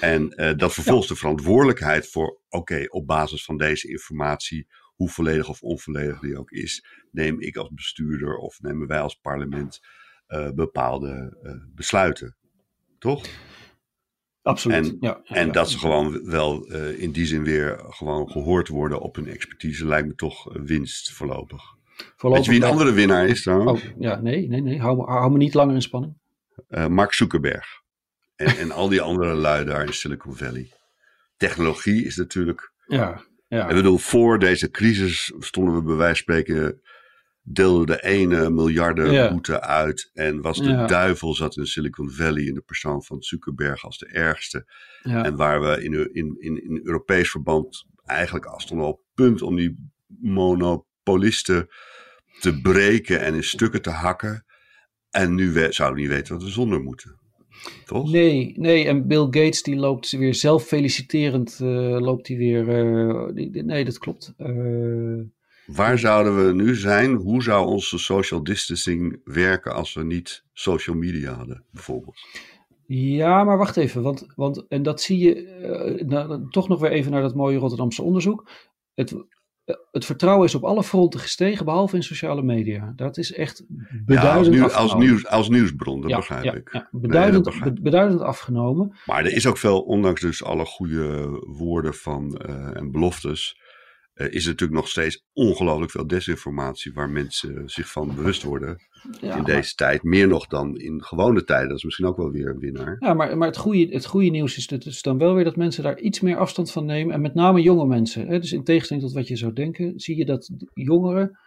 En 0.00 0.30
eh, 0.30 0.56
dat 0.56 0.72
vervolgens 0.72 1.08
de 1.08 1.16
verantwoordelijkheid 1.16 2.08
voor, 2.10 2.40
oké, 2.48 2.84
op 2.88 3.06
basis 3.06 3.44
van 3.44 3.56
deze 3.56 3.88
informatie, 3.88 4.66
hoe 4.94 5.10
volledig 5.10 5.48
of 5.48 5.62
onvolledig 5.62 6.20
die 6.20 6.38
ook 6.38 6.50
is, 6.50 6.84
neem 7.10 7.40
ik 7.40 7.56
als 7.56 7.70
bestuurder 7.72 8.36
of 8.36 8.60
nemen 8.60 8.86
wij 8.86 9.00
als 9.00 9.14
parlement 9.14 9.80
eh, 10.26 10.50
bepaalde 10.50 11.38
eh, 11.42 11.74
besluiten. 11.74 12.36
Toch? 12.98 13.26
Absoluut. 14.42 14.76
En- 14.76 14.96
ja, 15.00 15.20
En 15.24 15.46
ja. 15.46 15.52
dat 15.52 15.70
ze 15.70 15.78
gewoon 15.78 16.24
wel 16.30 16.66
eh, 16.66 16.98
in 17.00 17.12
die 17.12 17.26
zin 17.26 17.44
weer 17.44 17.80
gewoon 17.88 18.30
gehoord 18.30 18.68
worden 18.68 19.00
op 19.00 19.16
hun 19.16 19.28
expertise, 19.28 19.86
lijkt 19.86 20.08
me 20.08 20.14
toch 20.14 20.54
eh, 20.54 20.62
winst 20.62 21.12
voorlopig. 21.12 21.62
Voorlopig 22.16 22.30
Weet 22.36 22.44
je 22.44 22.50
wie 22.50 22.60
een 22.70 22.76
andere 22.76 22.92
winnaar 22.92 23.26
is 23.26 23.42
trouwens? 23.42 23.82
Oh, 23.82 23.88
ja, 23.98 24.20
nee, 24.20 24.48
nee, 24.48 24.60
nee. 24.60 24.80
Hou, 24.80 24.96
me- 24.96 25.04
hou 25.04 25.32
me 25.32 25.38
niet 25.38 25.54
langer 25.54 25.74
in 25.74 25.82
spanning. 25.82 26.14
Eh, 26.68 26.86
Mark 26.86 27.12
Zuckerberg. 27.12 27.66
En, 28.36 28.56
en 28.58 28.70
al 28.70 28.88
die 28.88 29.00
andere 29.00 29.34
lui 29.34 29.64
daar 29.64 29.86
in 29.86 29.92
Silicon 29.92 30.36
Valley. 30.36 30.72
Technologie 31.36 32.04
is 32.04 32.16
natuurlijk. 32.16 32.72
Ja, 32.86 33.22
ja. 33.48 33.68
Ik 33.68 33.74
bedoel, 33.74 33.98
voor 33.98 34.38
deze 34.38 34.70
crisis 34.70 35.32
stonden 35.38 35.74
we 35.74 35.82
bij 35.82 35.94
wijze 35.94 36.22
van 36.24 36.34
spreken. 36.34 36.80
deelden 37.46 37.86
de 37.86 38.02
ene 38.02 38.50
miljarden 38.50 39.12
Ja. 39.12 39.30
boete 39.30 39.60
uit. 39.60 40.10
En 40.14 40.40
was 40.40 40.58
de 40.58 40.68
Ja. 40.68 40.86
duivel 40.86 41.34
zat 41.34 41.56
in 41.56 41.66
Silicon 41.66 42.10
Valley 42.10 42.42
in 42.42 42.54
de 42.54 42.60
persoon 42.60 43.02
van 43.04 43.22
Zuckerberg 43.22 43.84
als 43.84 43.98
de 43.98 44.06
ergste. 44.06 44.66
ja. 45.02 45.24
En 45.24 45.36
waar 45.36 45.60
we 45.60 45.82
in, 45.84 46.14
in, 46.14 46.36
in, 46.38 46.64
in 46.64 46.80
Europees 46.84 47.30
verband 47.30 47.86
eigenlijk 48.04 48.54
stonden 48.56 48.86
op 48.86 49.00
punt 49.14 49.42
om 49.42 49.56
die 49.56 49.90
monopolisten 51.04 51.68
te 52.40 52.60
breken 52.60 53.20
en 53.20 53.34
in 53.34 53.44
stukken 53.44 53.82
te 53.82 53.90
hakken. 53.90 54.44
En 55.10 55.34
nu 55.34 55.52
we, 55.52 55.66
zouden 55.72 55.96
we 55.96 56.02
niet 56.06 56.16
weten 56.16 56.34
wat 56.34 56.42
we 56.44 56.50
zonder 56.50 56.80
moeten. 56.80 57.18
Toch? 57.84 58.10
Nee, 58.10 58.52
nee, 58.56 58.86
en 58.86 59.06
Bill 59.06 59.22
Gates 59.24 59.62
die 59.62 59.76
loopt 59.76 60.10
weer 60.10 60.34
zelf 60.34 60.64
feliciterend, 60.64 61.58
eh, 61.60 61.68
loopt 62.00 62.28
hij 62.28 62.36
weer. 62.36 62.68
eh, 62.68 63.34
die- 63.34 63.50
die- 63.50 63.62
nee, 63.62 63.84
dat 63.84 63.98
klopt. 63.98 64.34
Eh, 64.36 65.20
Waar 65.66 65.98
zouden 65.98 66.46
we 66.46 66.52
nu 66.52 66.74
zijn? 66.74 67.14
Hoe 67.14 67.42
zou 67.42 67.66
onze 67.66 67.98
social 67.98 68.42
distancing 68.42 69.20
werken 69.24 69.74
als 69.74 69.94
we 69.94 70.04
niet 70.04 70.44
social 70.52 70.96
media 70.96 71.32
hadden, 71.32 71.64
bijvoorbeeld? 71.70 72.16
ja, 72.86 73.44
maar 73.44 73.58
wacht 73.58 73.76
even, 73.76 74.02
want, 74.02 74.26
want 74.36 74.64
en 74.68 74.82
dat 74.82 75.00
zie 75.00 75.18
je 75.18 76.02
nou, 76.06 76.50
toch 76.50 76.68
nog 76.68 76.80
weer 76.80 76.90
even 76.90 77.12
naar 77.12 77.22
dat 77.22 77.34
mooie 77.34 77.58
Rotterdamse 77.58 78.02
onderzoek. 78.02 78.50
Het, 78.94 79.14
het 79.92 80.04
vertrouwen 80.04 80.46
is 80.46 80.54
op 80.54 80.64
alle 80.64 80.82
fronten 80.82 81.20
gestegen, 81.20 81.64
behalve 81.64 81.96
in 81.96 82.02
sociale 82.02 82.42
media. 82.42 82.92
Dat 82.96 83.16
is 83.16 83.32
echt 83.32 83.64
Ja, 83.68 83.84
beduidend 84.04 84.36
als, 84.46 84.48
nieuw- 84.48 84.62
als, 84.62 84.72
afgenomen. 84.74 85.06
nieuws, 85.06 85.26
als 85.26 85.48
nieuwsbron, 85.48 86.00
dat 86.00 86.10
Ja, 86.10 86.16
begrijp 86.16 86.44
ja, 86.44 86.52
ik. 86.52 86.68
ja, 86.72 86.88
Nee, 86.92 87.02
beduidend, 87.02 87.44
begrijp 87.44 87.78
beduidend 87.82 88.20
afgenomen. 88.20 88.96
Maar 89.06 89.24
er 89.24 89.32
is 89.32 89.46
ook 89.46 89.58
veel, 89.58 89.80
ondanks 89.80 90.20
dus 90.20 90.44
alle 90.44 90.64
goede 90.64 91.26
woorden 91.46 91.94
van, 91.94 92.36
eh, 92.36 92.76
en 92.76 92.90
beloftes, 92.90 93.60
eh, 94.14 94.26
is 94.32 94.42
er 94.44 94.50
natuurlijk 94.50 94.80
nog 94.80 94.88
steeds 94.88 95.24
ongelooflijk 95.32 95.90
veel 95.90 96.06
desinformatie 96.06 96.92
waar 96.92 97.10
mensen 97.10 97.62
zich 97.68 97.90
van 97.90 98.14
bewust 98.14 98.42
worden 98.42 98.76
Ja, 99.20 99.20
in 99.20 99.28
maar- 99.28 99.44
deze 99.44 99.74
tijd. 99.74 100.02
Meer 100.02 100.28
nog 100.28 100.46
dan 100.46 100.76
in 100.76 101.02
gewone 101.04 101.44
tijden. 101.44 101.68
Dat 101.68 101.76
is 101.76 101.84
misschien 101.84 102.06
ook 102.06 102.16
wel 102.16 102.30
weer 102.30 102.48
een 102.48 102.58
winnaar. 102.58 102.96
Ja, 102.98 103.14
maar, 103.14 103.38
maar 103.38 103.48
het, 103.48 103.56
goede, 103.56 103.86
het 103.94 104.06
goede 104.06 104.30
nieuws 104.30 104.56
is 104.56 104.66
dus 104.66 105.02
dan 105.02 105.18
wel 105.18 105.34
weer 105.34 105.44
dat 105.44 105.56
mensen 105.56 105.82
daar 105.82 105.98
iets 105.98 106.20
meer 106.20 106.36
afstand 106.36 106.70
van 106.70 106.84
nemen. 106.84 107.14
En 107.14 107.20
met 107.20 107.34
name 107.34 107.60
jonge 107.62 107.86
mensen. 107.86 108.26
Hè? 108.26 108.38
Dus 108.40 108.52
in 108.52 108.64
tegenstelling 108.64 109.04
tot 109.06 109.14
wat 109.14 109.28
je 109.28 109.36
zou 109.36 109.52
denken, 109.52 109.92
zie 110.00 110.16
je 110.16 110.24
dat 110.24 110.50
jongeren 110.74 111.38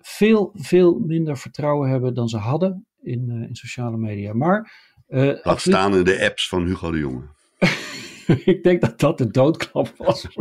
veel, 0.00 0.50
veel 0.54 0.98
minder 0.98 1.38
vertrouwen 1.38 1.90
hebben 1.90 2.14
dan 2.14 2.28
ze 2.28 2.36
hadden 2.36 2.86
in, 3.02 3.30
eh, 3.30 3.48
in 3.48 3.54
sociale 3.54 3.96
media. 3.96 4.32
Maar 4.32 4.88
Laat 5.08 5.42
absoluut, 5.42 5.78
staan 5.78 5.94
in 5.94 6.04
de 6.04 6.24
apps 6.24 6.48
van 6.48 6.66
Hugo 6.66 6.90
de 6.90 6.98
Jonge. 6.98 7.22
ik 8.44 8.62
denk 8.62 8.80
dat 8.80 9.00
dat 9.00 9.18
de 9.18 9.30
doodklap 9.30 9.92
was. 9.96 10.26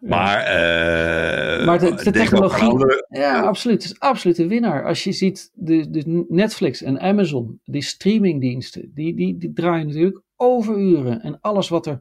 Maar, 0.00 0.38
eh, 0.38 1.66
Maar 1.66 1.78
de- 1.78 1.94
de 1.94 2.10
technologie- 2.10 2.68
andere- 2.68 3.06
Ja, 3.08 3.40
absoluut. 3.42 3.82
Het 3.82 3.92
is 3.92 3.98
absoluut 4.00 4.38
een 4.38 4.48
winnaar. 4.48 4.84
Als 4.86 5.04
je 5.04 5.12
ziet 5.12 5.50
de, 5.54 5.90
de 5.90 6.24
Netflix 6.28 6.82
en 6.82 7.00
Amazon, 7.00 7.60
die 7.64 7.82
streamingdiensten, 7.82 8.90
die, 8.94 9.14
die, 9.16 9.38
die 9.38 9.52
draaien 9.52 9.86
natuurlijk 9.86 10.22
overuren. 10.36 11.20
En 11.20 11.40
alles 11.40 11.68
wat 11.68 11.86
er 11.86 12.00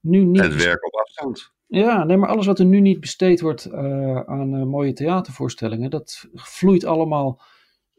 nu 0.00 0.24
niet 0.24 0.42
het 0.42 0.64
werk 0.64 0.86
op 0.86 0.94
afstand. 1.00 1.52
Ja, 1.66 2.04
nee, 2.04 2.16
maar 2.16 2.28
alles 2.28 2.46
wat 2.46 2.58
er 2.58 2.64
nu 2.64 2.80
niet 2.80 3.00
besteed 3.00 3.40
wordt 3.40 3.64
eh, 3.64 4.20
aan 4.20 4.54
eh, 4.54 4.62
mooie 4.64 4.92
theatervoorstellingen, 4.92 5.90
dat 5.90 6.28
vloeit 6.34 6.84
allemaal 6.84 7.40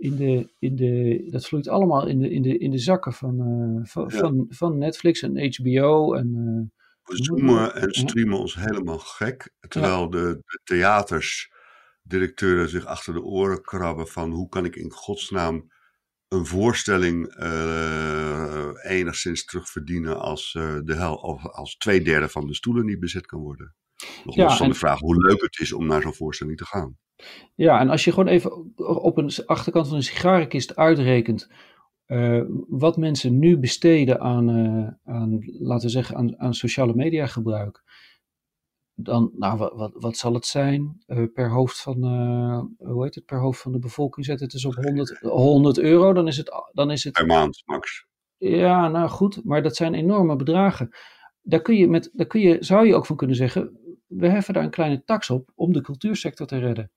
in 0.04 0.16
de, 0.16 0.50
in 0.60 0.76
de, 0.76 1.24
dat 1.30 1.46
vloeit 1.46 1.68
allemaal 1.68 2.08
in 2.08 2.20
de, 2.20 2.30
in 2.30 2.42
de, 2.42 2.58
in 2.58 2.72
de 2.72 2.78
zakken 2.78 3.13
van, 3.13 3.39
eh, 3.39 3.80
van, 3.89 4.08
Ja. 4.12 4.18
van, 4.18 4.46
van 4.50 4.78
Netflix 4.78 5.22
en 5.22 5.54
HBO. 5.56 6.13
En, 6.13 6.36
eh, 6.36 6.62
We 7.04 7.24
zoomen 7.24 7.76
en 7.76 7.94
streamen 7.94 8.39
ons 8.39 8.56
helemaal 8.56 8.98
gek. 8.98 9.54
Terwijl 9.68 10.10
de, 10.10 10.42
de 10.46 10.60
theatersdirecteuren 10.63 12.70
zich 12.70 12.86
achter 12.86 13.13
de 13.13 13.24
oren 13.24 13.62
krabben 13.62 14.08
van 14.08 14.32
hoe 14.32 14.50
kan 14.50 14.66
ik 14.66 14.76
in 14.76 14.92
godsnaam 14.92 15.72
een 16.28 16.46
voorstelling 16.46 17.28
eh, 17.28 18.70
enigszins 18.82 19.46
terugverdienen 19.46 20.20
als, 20.20 20.52
de 20.84 20.94
hel, 20.96 21.16
of 21.16 21.48
als 21.48 21.78
twee 21.78 22.02
derde 22.02 22.30
van 22.30 22.48
de 22.48 22.56
stoelen 22.56 22.86
niet 22.86 23.00
bezet 23.00 23.26
kan 23.26 23.39
worden. 23.39 23.76
Nog 24.24 24.36
Ja, 24.36 24.60
en- 24.60 24.68
de 24.70 24.74
vraag 24.76 25.00
hoe 25.00 25.22
leuk 25.28 25.42
het 25.42 25.60
is 25.60 25.74
om 25.74 25.86
naar 25.88 26.02
zo'n 26.02 26.13
voorstelling 26.13 26.58
te 26.58 26.66
gaan. 26.66 26.98
ja, 27.56 27.80
en 27.80 27.89
als 27.89 28.04
je 28.04 28.10
gewoon 28.12 28.28
even 28.28 28.76
op 29.04 29.18
een 29.18 29.32
achterkant 29.46 29.88
van 29.88 29.96
een 29.96 30.04
sigarenkist 30.04 30.76
uitrekent 30.76 31.50
eh, 32.06 32.42
wat 32.68 32.98
mensen 32.98 33.39
nu 33.39 33.58
besteden 33.58 34.20
aan, 34.20 34.50
eh, 34.50 35.13
aan 35.13 35.39
laten 35.60 35.86
we 35.86 35.92
zeggen, 35.92 36.16
aan, 36.16 36.39
aan 36.39 36.54
sociale 36.54 36.94
media 36.96 37.26
gebruik. 37.26 37.82
Dan, 38.96 39.32
nou, 39.38 39.58
wat, 39.58 39.74
wat, 39.74 39.92
wat 39.94 40.18
zal 40.18 40.34
het 40.34 40.46
zijn 40.46 41.04
eh, 41.06 41.24
per 41.34 41.50
hoofd 41.52 41.82
van, 41.82 42.04
hoe 42.78 43.04
heet 43.04 43.16
het, 43.16 43.26
per 43.26 43.39
hoofd 43.39 43.62
van 43.62 43.72
de 43.72 43.80
bevolking? 43.80 44.26
Zet 44.26 44.39
het 44.39 44.54
eens 44.54 44.66
op 44.66 44.74
100, 44.76 45.18
100 45.20 45.78
euro, 45.80 46.13
dan 46.13 46.28
is 46.28 46.38
het, 46.38 46.52
dan 46.72 46.92
is 46.92 47.04
het 47.04 47.13
Per 47.13 47.26
maand, 47.26 47.62
max. 47.66 48.06
ja, 48.38 48.88
nou 48.89 49.10
goed, 49.10 49.44
maar 49.44 49.63
dat 49.63 49.76
zijn 49.76 49.94
enorme 49.94 50.36
bedragen. 50.36 50.89
Daar, 51.42 51.62
kun 51.62 51.76
je 51.76 51.88
met, 51.88 52.10
daar 52.13 52.28
kun 52.28 52.42
je, 52.42 52.58
zou 52.60 52.88
je 52.88 52.96
ook 52.96 53.06
van 53.06 53.16
kunnen 53.16 53.36
zeggen, 53.36 53.78
we 54.17 54.28
heffen 54.28 54.54
daar 54.54 54.63
een 54.63 54.69
kleine 54.69 55.04
tax 55.06 55.30
op 55.30 55.49
om 55.56 55.73
de 55.73 55.82
cultuursector 55.82 56.47
te 56.47 56.58
redden. 56.58 56.91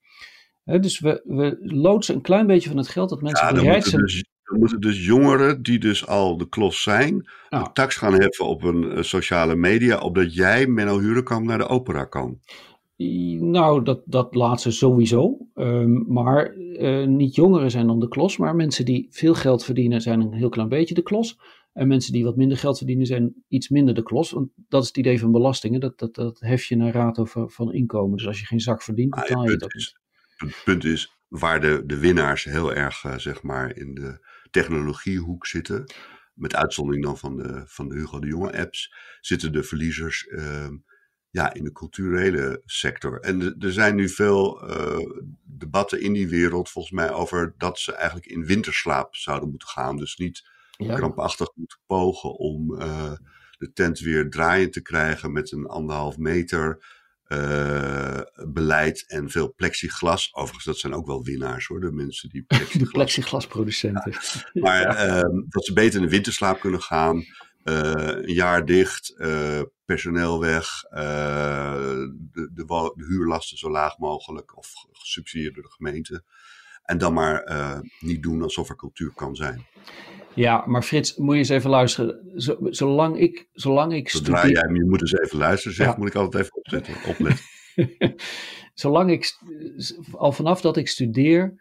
Dus 0.64 1.00
we, 1.00 1.22
we 1.24 1.57
loodsen 1.61 2.14
een 2.14 2.20
klein 2.20 2.46
beetje 2.46 2.68
van 2.68 2.79
het 2.79 2.88
geld 2.88 3.09
dat 3.09 3.22
mensen 3.22 3.46
Ja, 3.46 3.52
bereid 3.52 3.85
zijn. 3.85 4.02
dus, 4.02 4.24
dan 4.44 4.59
moeten 4.59 4.81
dus 4.81 5.05
jongeren 5.07 5.62
die 5.62 5.79
dus 5.79 6.07
al 6.07 6.37
de 6.37 6.48
klos 6.48 6.83
zijn, 6.83 7.29
Nou. 7.50 7.64
een 7.64 7.72
tax 7.72 7.96
gaan 7.96 8.14
heffen 8.20 8.46
op 8.46 8.62
een 8.62 8.90
eh, 8.90 9.02
sociale 9.02 9.55
media, 9.57 9.98
opdat 9.98 10.35
jij, 10.35 10.66
Menno 10.66 10.98
Hurenkamp, 11.00 11.46
naar 11.46 11.59
de 11.59 11.66
opera 11.68 12.05
kan. 12.05 12.38
Nou, 13.40 13.83
dat, 13.83 14.00
dat 14.05 14.35
laatste 14.35 14.70
sowieso. 14.70 15.37
Ehm, 15.55 16.12
maar 16.12 16.46
eh, 16.76 17.07
niet 17.07 17.35
jongeren 17.35 17.70
zijn 17.70 17.87
dan 17.87 18.00
de 18.00 18.09
klos, 18.09 18.37
maar 18.37 18.55
mensen 18.57 18.85
die 18.85 19.07
veel 19.11 19.35
geld 19.35 19.64
verdienen 19.64 20.00
zijn 20.00 20.20
een 20.20 20.33
heel 20.33 20.48
klein 20.48 20.68
beetje 20.68 20.94
de 20.94 21.02
klos. 21.02 21.38
En 21.77 21.89
mensen 21.89 22.12
die 22.12 22.25
wat 22.25 22.37
minder 22.37 22.59
geld 22.59 22.77
verdienen 22.77 23.07
zijn 23.07 23.45
iets 23.49 23.69
minder 23.69 23.95
de 23.95 24.03
klos. 24.03 24.31
Want 24.31 24.51
dat 24.69 24.83
is 24.83 24.89
het 24.89 24.97
idee 24.97 25.19
van 25.19 25.33
belastingen. 25.33 25.81
Dat, 25.81 25.99
dat, 25.99 26.15
dat 26.15 26.41
hef 26.41 26.65
je 26.65 26.77
naar 26.77 26.93
rato 26.93 27.25
van, 27.25 27.51
van 27.51 27.73
inkomen. 27.73 28.17
Dus 28.17 28.27
als 28.27 28.41
je 28.41 28.47
geen 28.47 28.61
zak 28.61 28.83
verdient, 28.83 29.15
Maar 29.15 29.25
betaal 29.25 29.51
je 29.51 29.57
dat 29.57 29.75
niet. 29.75 29.99
Het 30.37 30.62
punt 30.65 30.85
is, 30.85 31.17
waar 31.29 31.61
de, 31.61 31.83
de 31.87 31.99
winnaars 31.99 32.45
heel 32.45 32.75
erg, 32.75 33.05
eh, 33.05 33.19
zeg 33.19 33.43
maar, 33.43 33.77
in 33.77 33.95
de 33.95 34.27
technologiehoek 34.51 35.47
zitten, 35.47 35.85
met 36.35 36.55
uitzondering 36.55 37.05
dan 37.05 37.19
van 37.19 37.37
de, 37.37 37.62
van 37.67 37.89
de 37.89 37.95
Hugo 37.95 38.19
de 38.19 38.27
Jonge 38.27 38.59
apps, 38.59 38.95
zitten 39.21 39.53
de 39.53 39.62
verliezers 39.62 40.27
ehm, 40.27 40.77
ja, 41.31 41.53
in 41.55 41.65
de 41.65 41.73
culturele 41.73 42.62
sector. 42.65 43.21
En 43.21 43.39
de- 43.39 43.57
er 43.59 43.73
zijn 43.73 43.95
nu 43.95 44.09
veel 44.09 44.69
eh, 44.69 44.99
debatten 45.45 46.01
in 46.01 46.12
die 46.12 46.29
wereld, 46.29 46.71
volgens 46.71 46.95
mij, 46.95 47.12
over 47.12 47.55
dat 47.59 47.79
ze 47.79 47.93
eigenlijk 47.93 48.27
in 48.27 48.47
winterslaap 48.47 49.15
zouden 49.15 49.51
moeten 49.51 49.69
gaan. 49.69 49.97
Dus 49.97 50.17
niet 50.17 50.55
Ja. 50.77 50.95
krampachtig 50.95 51.49
moeten 51.55 51.79
pogen 51.87 52.31
om 52.39 52.81
eh, 52.81 53.12
de 53.59 53.73
tent 53.73 53.99
weer 53.99 54.31
draaiend 54.31 54.73
te 54.73 54.83
krijgen 54.83 55.33
met 55.33 55.53
een 55.53 55.67
anderhalf 55.67 56.17
meter 56.17 56.85
uh, 57.29 58.21
beleid 58.49 59.05
en 59.07 59.31
veel 59.31 59.55
plexiglas. 59.55 60.35
Overigens, 60.35 60.65
dat 60.65 60.79
zijn 60.79 60.95
ook 60.95 61.07
wel 61.07 61.25
winnaars 61.25 61.67
hoor, 61.67 61.81
de 61.81 61.93
mensen 61.93 62.29
die 62.29 62.43
plexiglas... 62.49 62.83
De 62.83 62.91
plexiglasproducenten. 62.91 64.12
Ja. 64.53 64.61
Maar 64.62 64.81
ja. 64.81 65.17
uh, 65.17 65.45
dat 65.49 65.65
ze 65.65 65.73
beter 65.73 65.97
in 66.01 66.05
de 66.05 66.12
winterslaap 66.12 66.61
kunnen 66.61 66.83
gaan. 66.83 67.17
Uh, 67.65 67.93
een 67.95 68.35
jaar 68.35 68.65
dicht, 68.65 69.15
personeel 69.85 70.41
weg, 70.41 70.81
de, 70.91 72.11
de, 72.33 72.65
de, 72.95 73.05
huurlasten 73.09 73.59
zo 73.59 73.71
laag 73.71 73.99
mogelijk 73.99 74.57
of 74.57 74.73
gesubsidieerd 74.93 75.55
door 75.55 75.62
de 75.62 75.71
gemeente. 75.71 76.25
En 76.83 76.99
dan 76.99 77.12
maar 77.12 77.45
niet 78.01 78.23
doen 78.23 78.43
alsof 78.43 78.69
er 78.69 78.77
cultuur 78.77 79.12
kan 79.15 79.35
zijn. 79.35 79.67
Ja, 80.37 80.64
maar 80.66 80.83
Frits, 80.83 81.16
moet 81.16 81.33
je 81.33 81.38
eens 81.38 81.49
even 81.49 81.70
luisteren. 81.70 82.20
zolang 82.70 83.18
ik, 83.18 83.49
zolang 83.53 83.94
ik 83.94 84.09
Zodra 84.09 84.38
studeer... 84.38 84.62
jij 84.62 84.75
je 84.75 84.85
moet 84.85 85.01
eens 85.01 85.18
even 85.18 85.38
luisteren 85.38 85.77
zegt, 85.77 85.90
ja. 85.90 85.99
moet 85.99 86.09
ik 86.09 86.14
altijd 86.14 86.42
even 86.42 86.57
opzetten, 86.57 86.94
opletten. 87.07 87.44
zolang 88.75 89.11
ik, 89.11 89.38
al 90.12 90.33
vanaf 90.33 90.61
dat 90.61 90.77
ik 90.77 90.88
studeer 90.88 91.55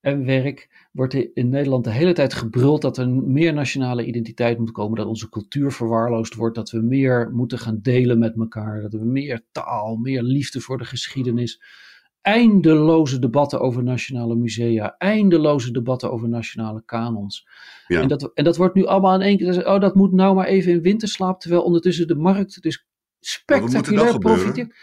en 0.00 0.24
werk, 0.24 0.88
wordt 0.92 1.14
in 1.14 1.48
Nederland 1.48 1.84
de 1.84 1.90
hele 1.90 2.12
tijd 2.12 2.34
gebruld 2.34 2.82
dat 2.82 2.98
er 2.98 3.08
meer 3.08 3.54
nationale 3.54 4.04
identiteit 4.04 4.58
moet 4.58 4.72
komen, 4.72 4.96
dat 4.96 5.06
onze 5.06 5.28
cultuur 5.28 5.72
verwaarloosd 5.72 6.34
wordt, 6.34 6.54
dat 6.54 6.70
we 6.70 6.80
meer 6.80 7.30
moeten 7.32 7.58
gaan 7.58 7.78
delen 7.82 8.18
met 8.18 8.36
elkaar, 8.36 8.80
dat 8.80 8.92
we 8.92 9.04
meer 9.04 9.44
taal, 9.52 9.96
meer 9.96 10.22
liefde 10.22 10.60
voor 10.60 10.78
de 10.78 10.84
geschiedenis 10.84 11.62
eindeloze 12.24 13.18
debatten 13.18 13.60
over 13.60 13.82
nationale 13.82 14.34
musea, 14.34 14.94
eindeloze 14.98 15.70
debatten 15.70 16.12
over 16.12 16.28
nationale 16.28 16.82
kanons. 16.84 17.48
Ja. 17.86 18.00
En, 18.00 18.08
dat, 18.08 18.30
en 18.34 18.44
dat 18.44 18.56
wordt 18.56 18.74
nu 18.74 18.86
allemaal 18.86 19.14
in 19.14 19.20
één 19.20 19.38
keer, 19.38 19.66
oh 19.66 19.80
dat 19.80 19.94
moet 19.94 20.12
nou 20.12 20.34
maar 20.34 20.46
even 20.46 20.72
in 20.72 20.80
winterslaap, 20.80 21.40
terwijl 21.40 21.62
ondertussen 21.62 22.06
de 22.06 22.14
markt 22.14 22.62
dus 22.62 22.86
spectaculair 23.20 24.18
profiteert. 24.18 24.74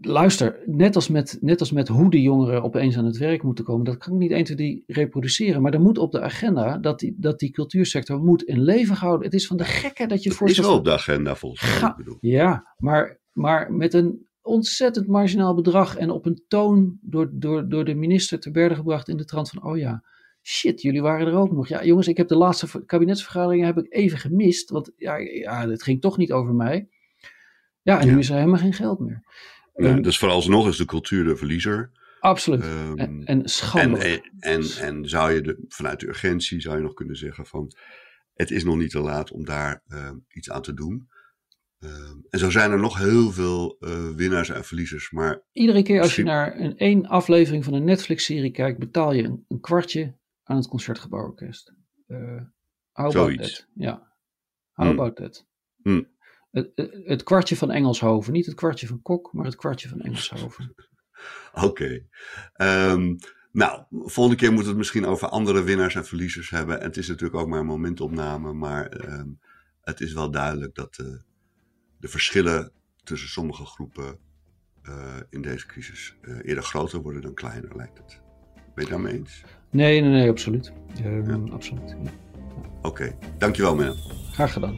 Luister, 0.00 0.62
net 0.66 0.94
als, 0.94 1.08
met, 1.08 1.38
net 1.40 1.60
als 1.60 1.72
met 1.72 1.88
hoe 1.88 2.10
de 2.10 2.22
jongeren 2.22 2.62
opeens 2.62 2.96
aan 2.96 3.04
het 3.04 3.16
werk 3.16 3.42
moeten 3.42 3.64
komen, 3.64 3.84
dat 3.84 3.98
kan 3.98 4.12
ik 4.12 4.18
niet 4.18 4.30
1, 4.30 4.44
2, 4.44 4.56
3 4.56 4.84
reproduceren. 4.86 5.62
Maar 5.62 5.72
er 5.72 5.80
moet 5.80 5.98
op 5.98 6.12
de 6.12 6.20
agenda 6.20 6.78
dat 6.78 6.98
die, 6.98 7.14
dat 7.18 7.38
die 7.38 7.50
cultuursector 7.50 8.20
moet 8.20 8.42
in 8.42 8.62
leven 8.62 8.96
houden. 8.96 9.24
Het 9.24 9.34
is 9.34 9.46
van 9.46 9.56
de 9.56 9.64
gekke 9.64 10.06
dat 10.06 10.22
je 10.22 10.30
voor. 10.30 10.48
Het 10.48 10.58
is 10.58 10.64
wel 10.64 10.74
op 10.74 10.84
de 10.84 10.92
agenda 10.92 11.34
volgens 11.34 11.80
mij. 11.80 12.16
Ja, 12.20 12.74
maar, 12.76 13.20
maar 13.32 13.72
met 13.72 13.94
een 13.94 14.27
ontzettend 14.48 15.06
marginaal 15.06 15.54
bedrag 15.54 15.96
en 15.96 16.10
op 16.10 16.26
een 16.26 16.42
toon 16.48 16.98
door, 17.00 17.30
door, 17.32 17.68
door 17.68 17.84
de 17.84 17.94
minister 17.94 18.40
te 18.40 18.50
berden 18.50 18.76
gebracht 18.76 19.08
in 19.08 19.16
de 19.16 19.24
trant 19.24 19.50
van, 19.50 19.62
oh 19.64 19.78
ja, 19.78 20.04
shit, 20.42 20.82
jullie 20.82 21.02
waren 21.02 21.26
er 21.26 21.34
ook 21.34 21.52
nog. 21.52 21.68
Ja, 21.68 21.84
jongens, 21.84 22.08
ik 22.08 22.16
heb 22.16 22.28
de 22.28 22.36
laatste 22.36 22.84
kabinetsvergaderingen 22.86 23.66
heb 23.66 23.78
ik 23.78 23.86
even 23.88 24.18
gemist, 24.18 24.70
want 24.70 24.90
ja, 24.96 25.16
ja 25.16 25.68
het 25.68 25.82
ging 25.82 26.00
toch 26.00 26.16
niet 26.16 26.32
over 26.32 26.54
mij. 26.54 26.88
Ja, 27.82 28.00
en 28.00 28.08
nu 28.08 28.18
is 28.18 28.28
er 28.28 28.36
helemaal 28.36 28.58
geen 28.58 28.72
geld 28.72 28.98
meer. 28.98 29.22
Ja, 29.74 29.88
um, 29.88 30.02
dus 30.02 30.18
vooralsnog 30.18 30.68
is 30.68 30.76
de 30.76 30.84
cultuur 30.84 31.24
de 31.24 31.36
verliezer. 31.36 31.90
Absoluut. 32.20 32.64
Um, 32.64 32.98
en, 32.98 33.22
en 33.24 33.44
En, 33.72 33.94
en, 34.40 34.62
en, 34.80 35.08
zou 35.08 35.32
je 35.32 35.40
de, 35.40 35.64
vanuit 35.68 36.00
de 36.00 36.08
urgentie 36.08 36.60
zou 36.60 36.76
je 36.76 36.82
nog 36.82 36.94
kunnen 36.94 37.16
zeggen 37.16 37.46
van, 37.46 37.72
het 38.34 38.50
is 38.50 38.64
nog 38.64 38.76
niet 38.76 38.90
te 38.90 39.00
laat 39.00 39.30
om 39.30 39.44
daar 39.44 39.82
uh, 39.88 40.10
iets 40.28 40.50
aan 40.50 40.62
te 40.62 40.74
doen. 40.74 41.08
Uh, 41.78 41.90
en 42.30 42.38
zo 42.38 42.50
zijn 42.50 42.70
er 42.70 42.78
nog 42.78 42.98
heel 42.98 43.30
veel 43.30 43.76
uh, 43.80 44.10
winnaars 44.10 44.48
en 44.48 44.64
verliezers. 44.64 45.10
Maar 45.10 45.42
Iedere 45.52 45.82
keer 45.82 46.00
als 46.00 46.16
je 46.16 46.22
naar 46.22 46.60
een 46.60 46.76
één 46.76 47.06
aflevering 47.06 47.64
van 47.64 47.74
een 47.74 47.84
Netflix-serie 47.84 48.50
kijkt, 48.50 48.78
betaal 48.78 49.12
je 49.12 49.22
een, 49.22 49.44
een, 49.48 49.60
kwartje 49.60 50.16
aan 50.42 50.56
het 50.56 50.68
Concertgebouworkest. 50.68 51.74
Uh, 52.06 52.42
how 52.92 53.10
about 53.10 53.38
that? 53.38 53.68
Ja. 53.74 54.16
How 54.72 54.88
hmm. 54.88 54.98
about 54.98 55.16
that? 55.16 55.46
Hmm. 55.82 56.16
Het, 56.50 56.70
het, 57.04 57.22
kwartje 57.22 57.56
van 57.56 57.70
Engelshoven. 57.70 58.32
Niet 58.32 58.46
het 58.46 58.54
kwartje 58.54 58.86
van 58.86 59.02
Kok, 59.02 59.32
maar 59.32 59.44
het 59.44 59.56
kwartje 59.56 59.88
van 59.88 60.00
Engelshoven. 60.00 60.74
Oké. 61.52 61.66
Okay. 61.66 62.06
Um, 62.90 63.18
nou, 63.52 63.84
volgende 63.90 64.38
keer 64.38 64.48
moeten 64.48 64.72
we 64.72 64.78
het 64.78 64.78
misschien 64.78 65.06
over 65.06 65.28
andere 65.28 65.62
winnaars 65.62 65.94
en 65.94 66.06
verliezers 66.06 66.50
hebben. 66.50 66.80
En 66.80 66.86
het 66.86 66.96
is 66.96 67.08
natuurlijk 67.08 67.40
ook 67.40 67.48
maar 67.48 67.60
een 67.60 67.66
momentopname, 67.66 68.52
maar 68.52 69.10
um, 69.10 69.38
het 69.80 70.00
is 70.00 70.12
wel 70.12 70.30
duidelijk 70.30 70.74
dat 70.74 70.98
uh, 71.00 71.06
de 71.98 72.08
verschillen 72.08 72.72
tussen 73.04 73.28
sommige 73.28 73.64
groepen 73.64 74.18
uh, 74.88 74.94
in 75.30 75.42
deze 75.42 75.66
crisis 75.66 76.16
uh, 76.22 76.38
eerder 76.42 76.64
groter 76.64 77.00
worden 77.00 77.22
dan 77.22 77.34
kleiner, 77.34 77.76
lijkt 77.76 77.98
het. 77.98 78.20
Ben 78.74 78.84
je 78.84 78.90
daarmee 78.90 79.12
eens? 79.12 79.42
Nee, 79.70 80.00
nee, 80.00 80.10
nee, 80.10 80.28
absoluut. 80.28 80.72
Uh, 81.04 81.26
ja. 81.26 81.40
Absoluut. 81.50 81.96
Ja. 82.02 82.10
Oké, 82.78 82.88
okay. 82.88 83.16
dankjewel 83.38 83.74
Menno. 83.74 83.94
Graag 84.32 84.52
gedaan. 84.52 84.76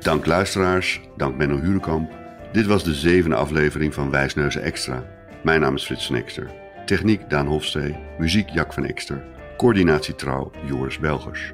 Dank 0.00 0.26
luisteraars, 0.26 1.00
dank 1.16 1.36
Menno 1.36 1.60
Huurkamp. 1.60 2.12
Dit 2.52 2.66
was 2.66 2.84
de 2.84 2.94
zevende 2.94 3.36
aflevering 3.36 3.94
van 3.94 4.10
Wijsneuzen 4.10 4.62
Extra. 4.62 5.04
Mijn 5.44 5.60
naam 5.60 5.74
is 5.74 5.84
Frits 5.84 6.06
van 6.06 6.16
Ekster. 6.16 6.50
Techniek 6.86 7.30
Daan 7.30 7.46
Hofstee, 7.46 7.96
muziek 8.18 8.48
Jack 8.48 8.72
van 8.72 8.84
Ekster, 8.84 9.24
coördinatie 9.56 10.14
trouw 10.14 10.50
Joris 10.66 10.98
Belgers. 10.98 11.52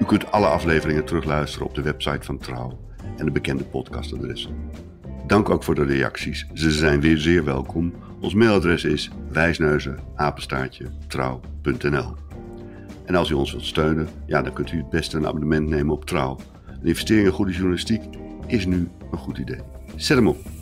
U 0.00 0.04
kunt 0.04 0.32
alle 0.32 0.46
afleveringen 0.46 1.04
terugluisteren 1.04 1.66
op 1.66 1.74
de 1.74 1.82
website 1.82 2.26
van 2.26 2.38
Trouw 2.38 2.78
en 3.16 3.24
de 3.24 3.30
bekende 3.30 3.64
podcastadressen. 3.64 4.70
Dank 5.26 5.50
ook 5.50 5.62
voor 5.62 5.74
de 5.74 5.84
reacties. 5.84 6.46
Ze 6.52 6.70
zijn 6.70 7.00
weer 7.00 7.18
zeer 7.18 7.44
welkom. 7.44 7.94
Ons 8.20 8.34
mailadres 8.34 8.84
is 8.84 9.10
wijsneuzen@trouw.nl. 9.28 12.14
En 13.04 13.14
als 13.14 13.30
u 13.30 13.34
ons 13.34 13.50
wilt 13.50 13.64
steunen, 13.64 14.08
ja, 14.26 14.42
dan 14.42 14.52
kunt 14.52 14.72
u 14.72 14.76
het 14.76 14.90
beste 14.90 15.16
een 15.16 15.26
abonnement 15.26 15.68
nemen 15.68 15.94
op 15.94 16.04
Trouw. 16.04 16.36
Een 16.80 16.86
investering 16.86 17.26
in 17.26 17.32
goede 17.32 17.52
journalistiek 17.52 18.02
is 18.46 18.66
nu 18.66 18.88
een 19.10 19.18
goed 19.18 19.38
idee. 19.38 19.60
Zet 19.96 20.16
hem 20.16 20.28
op. 20.28 20.55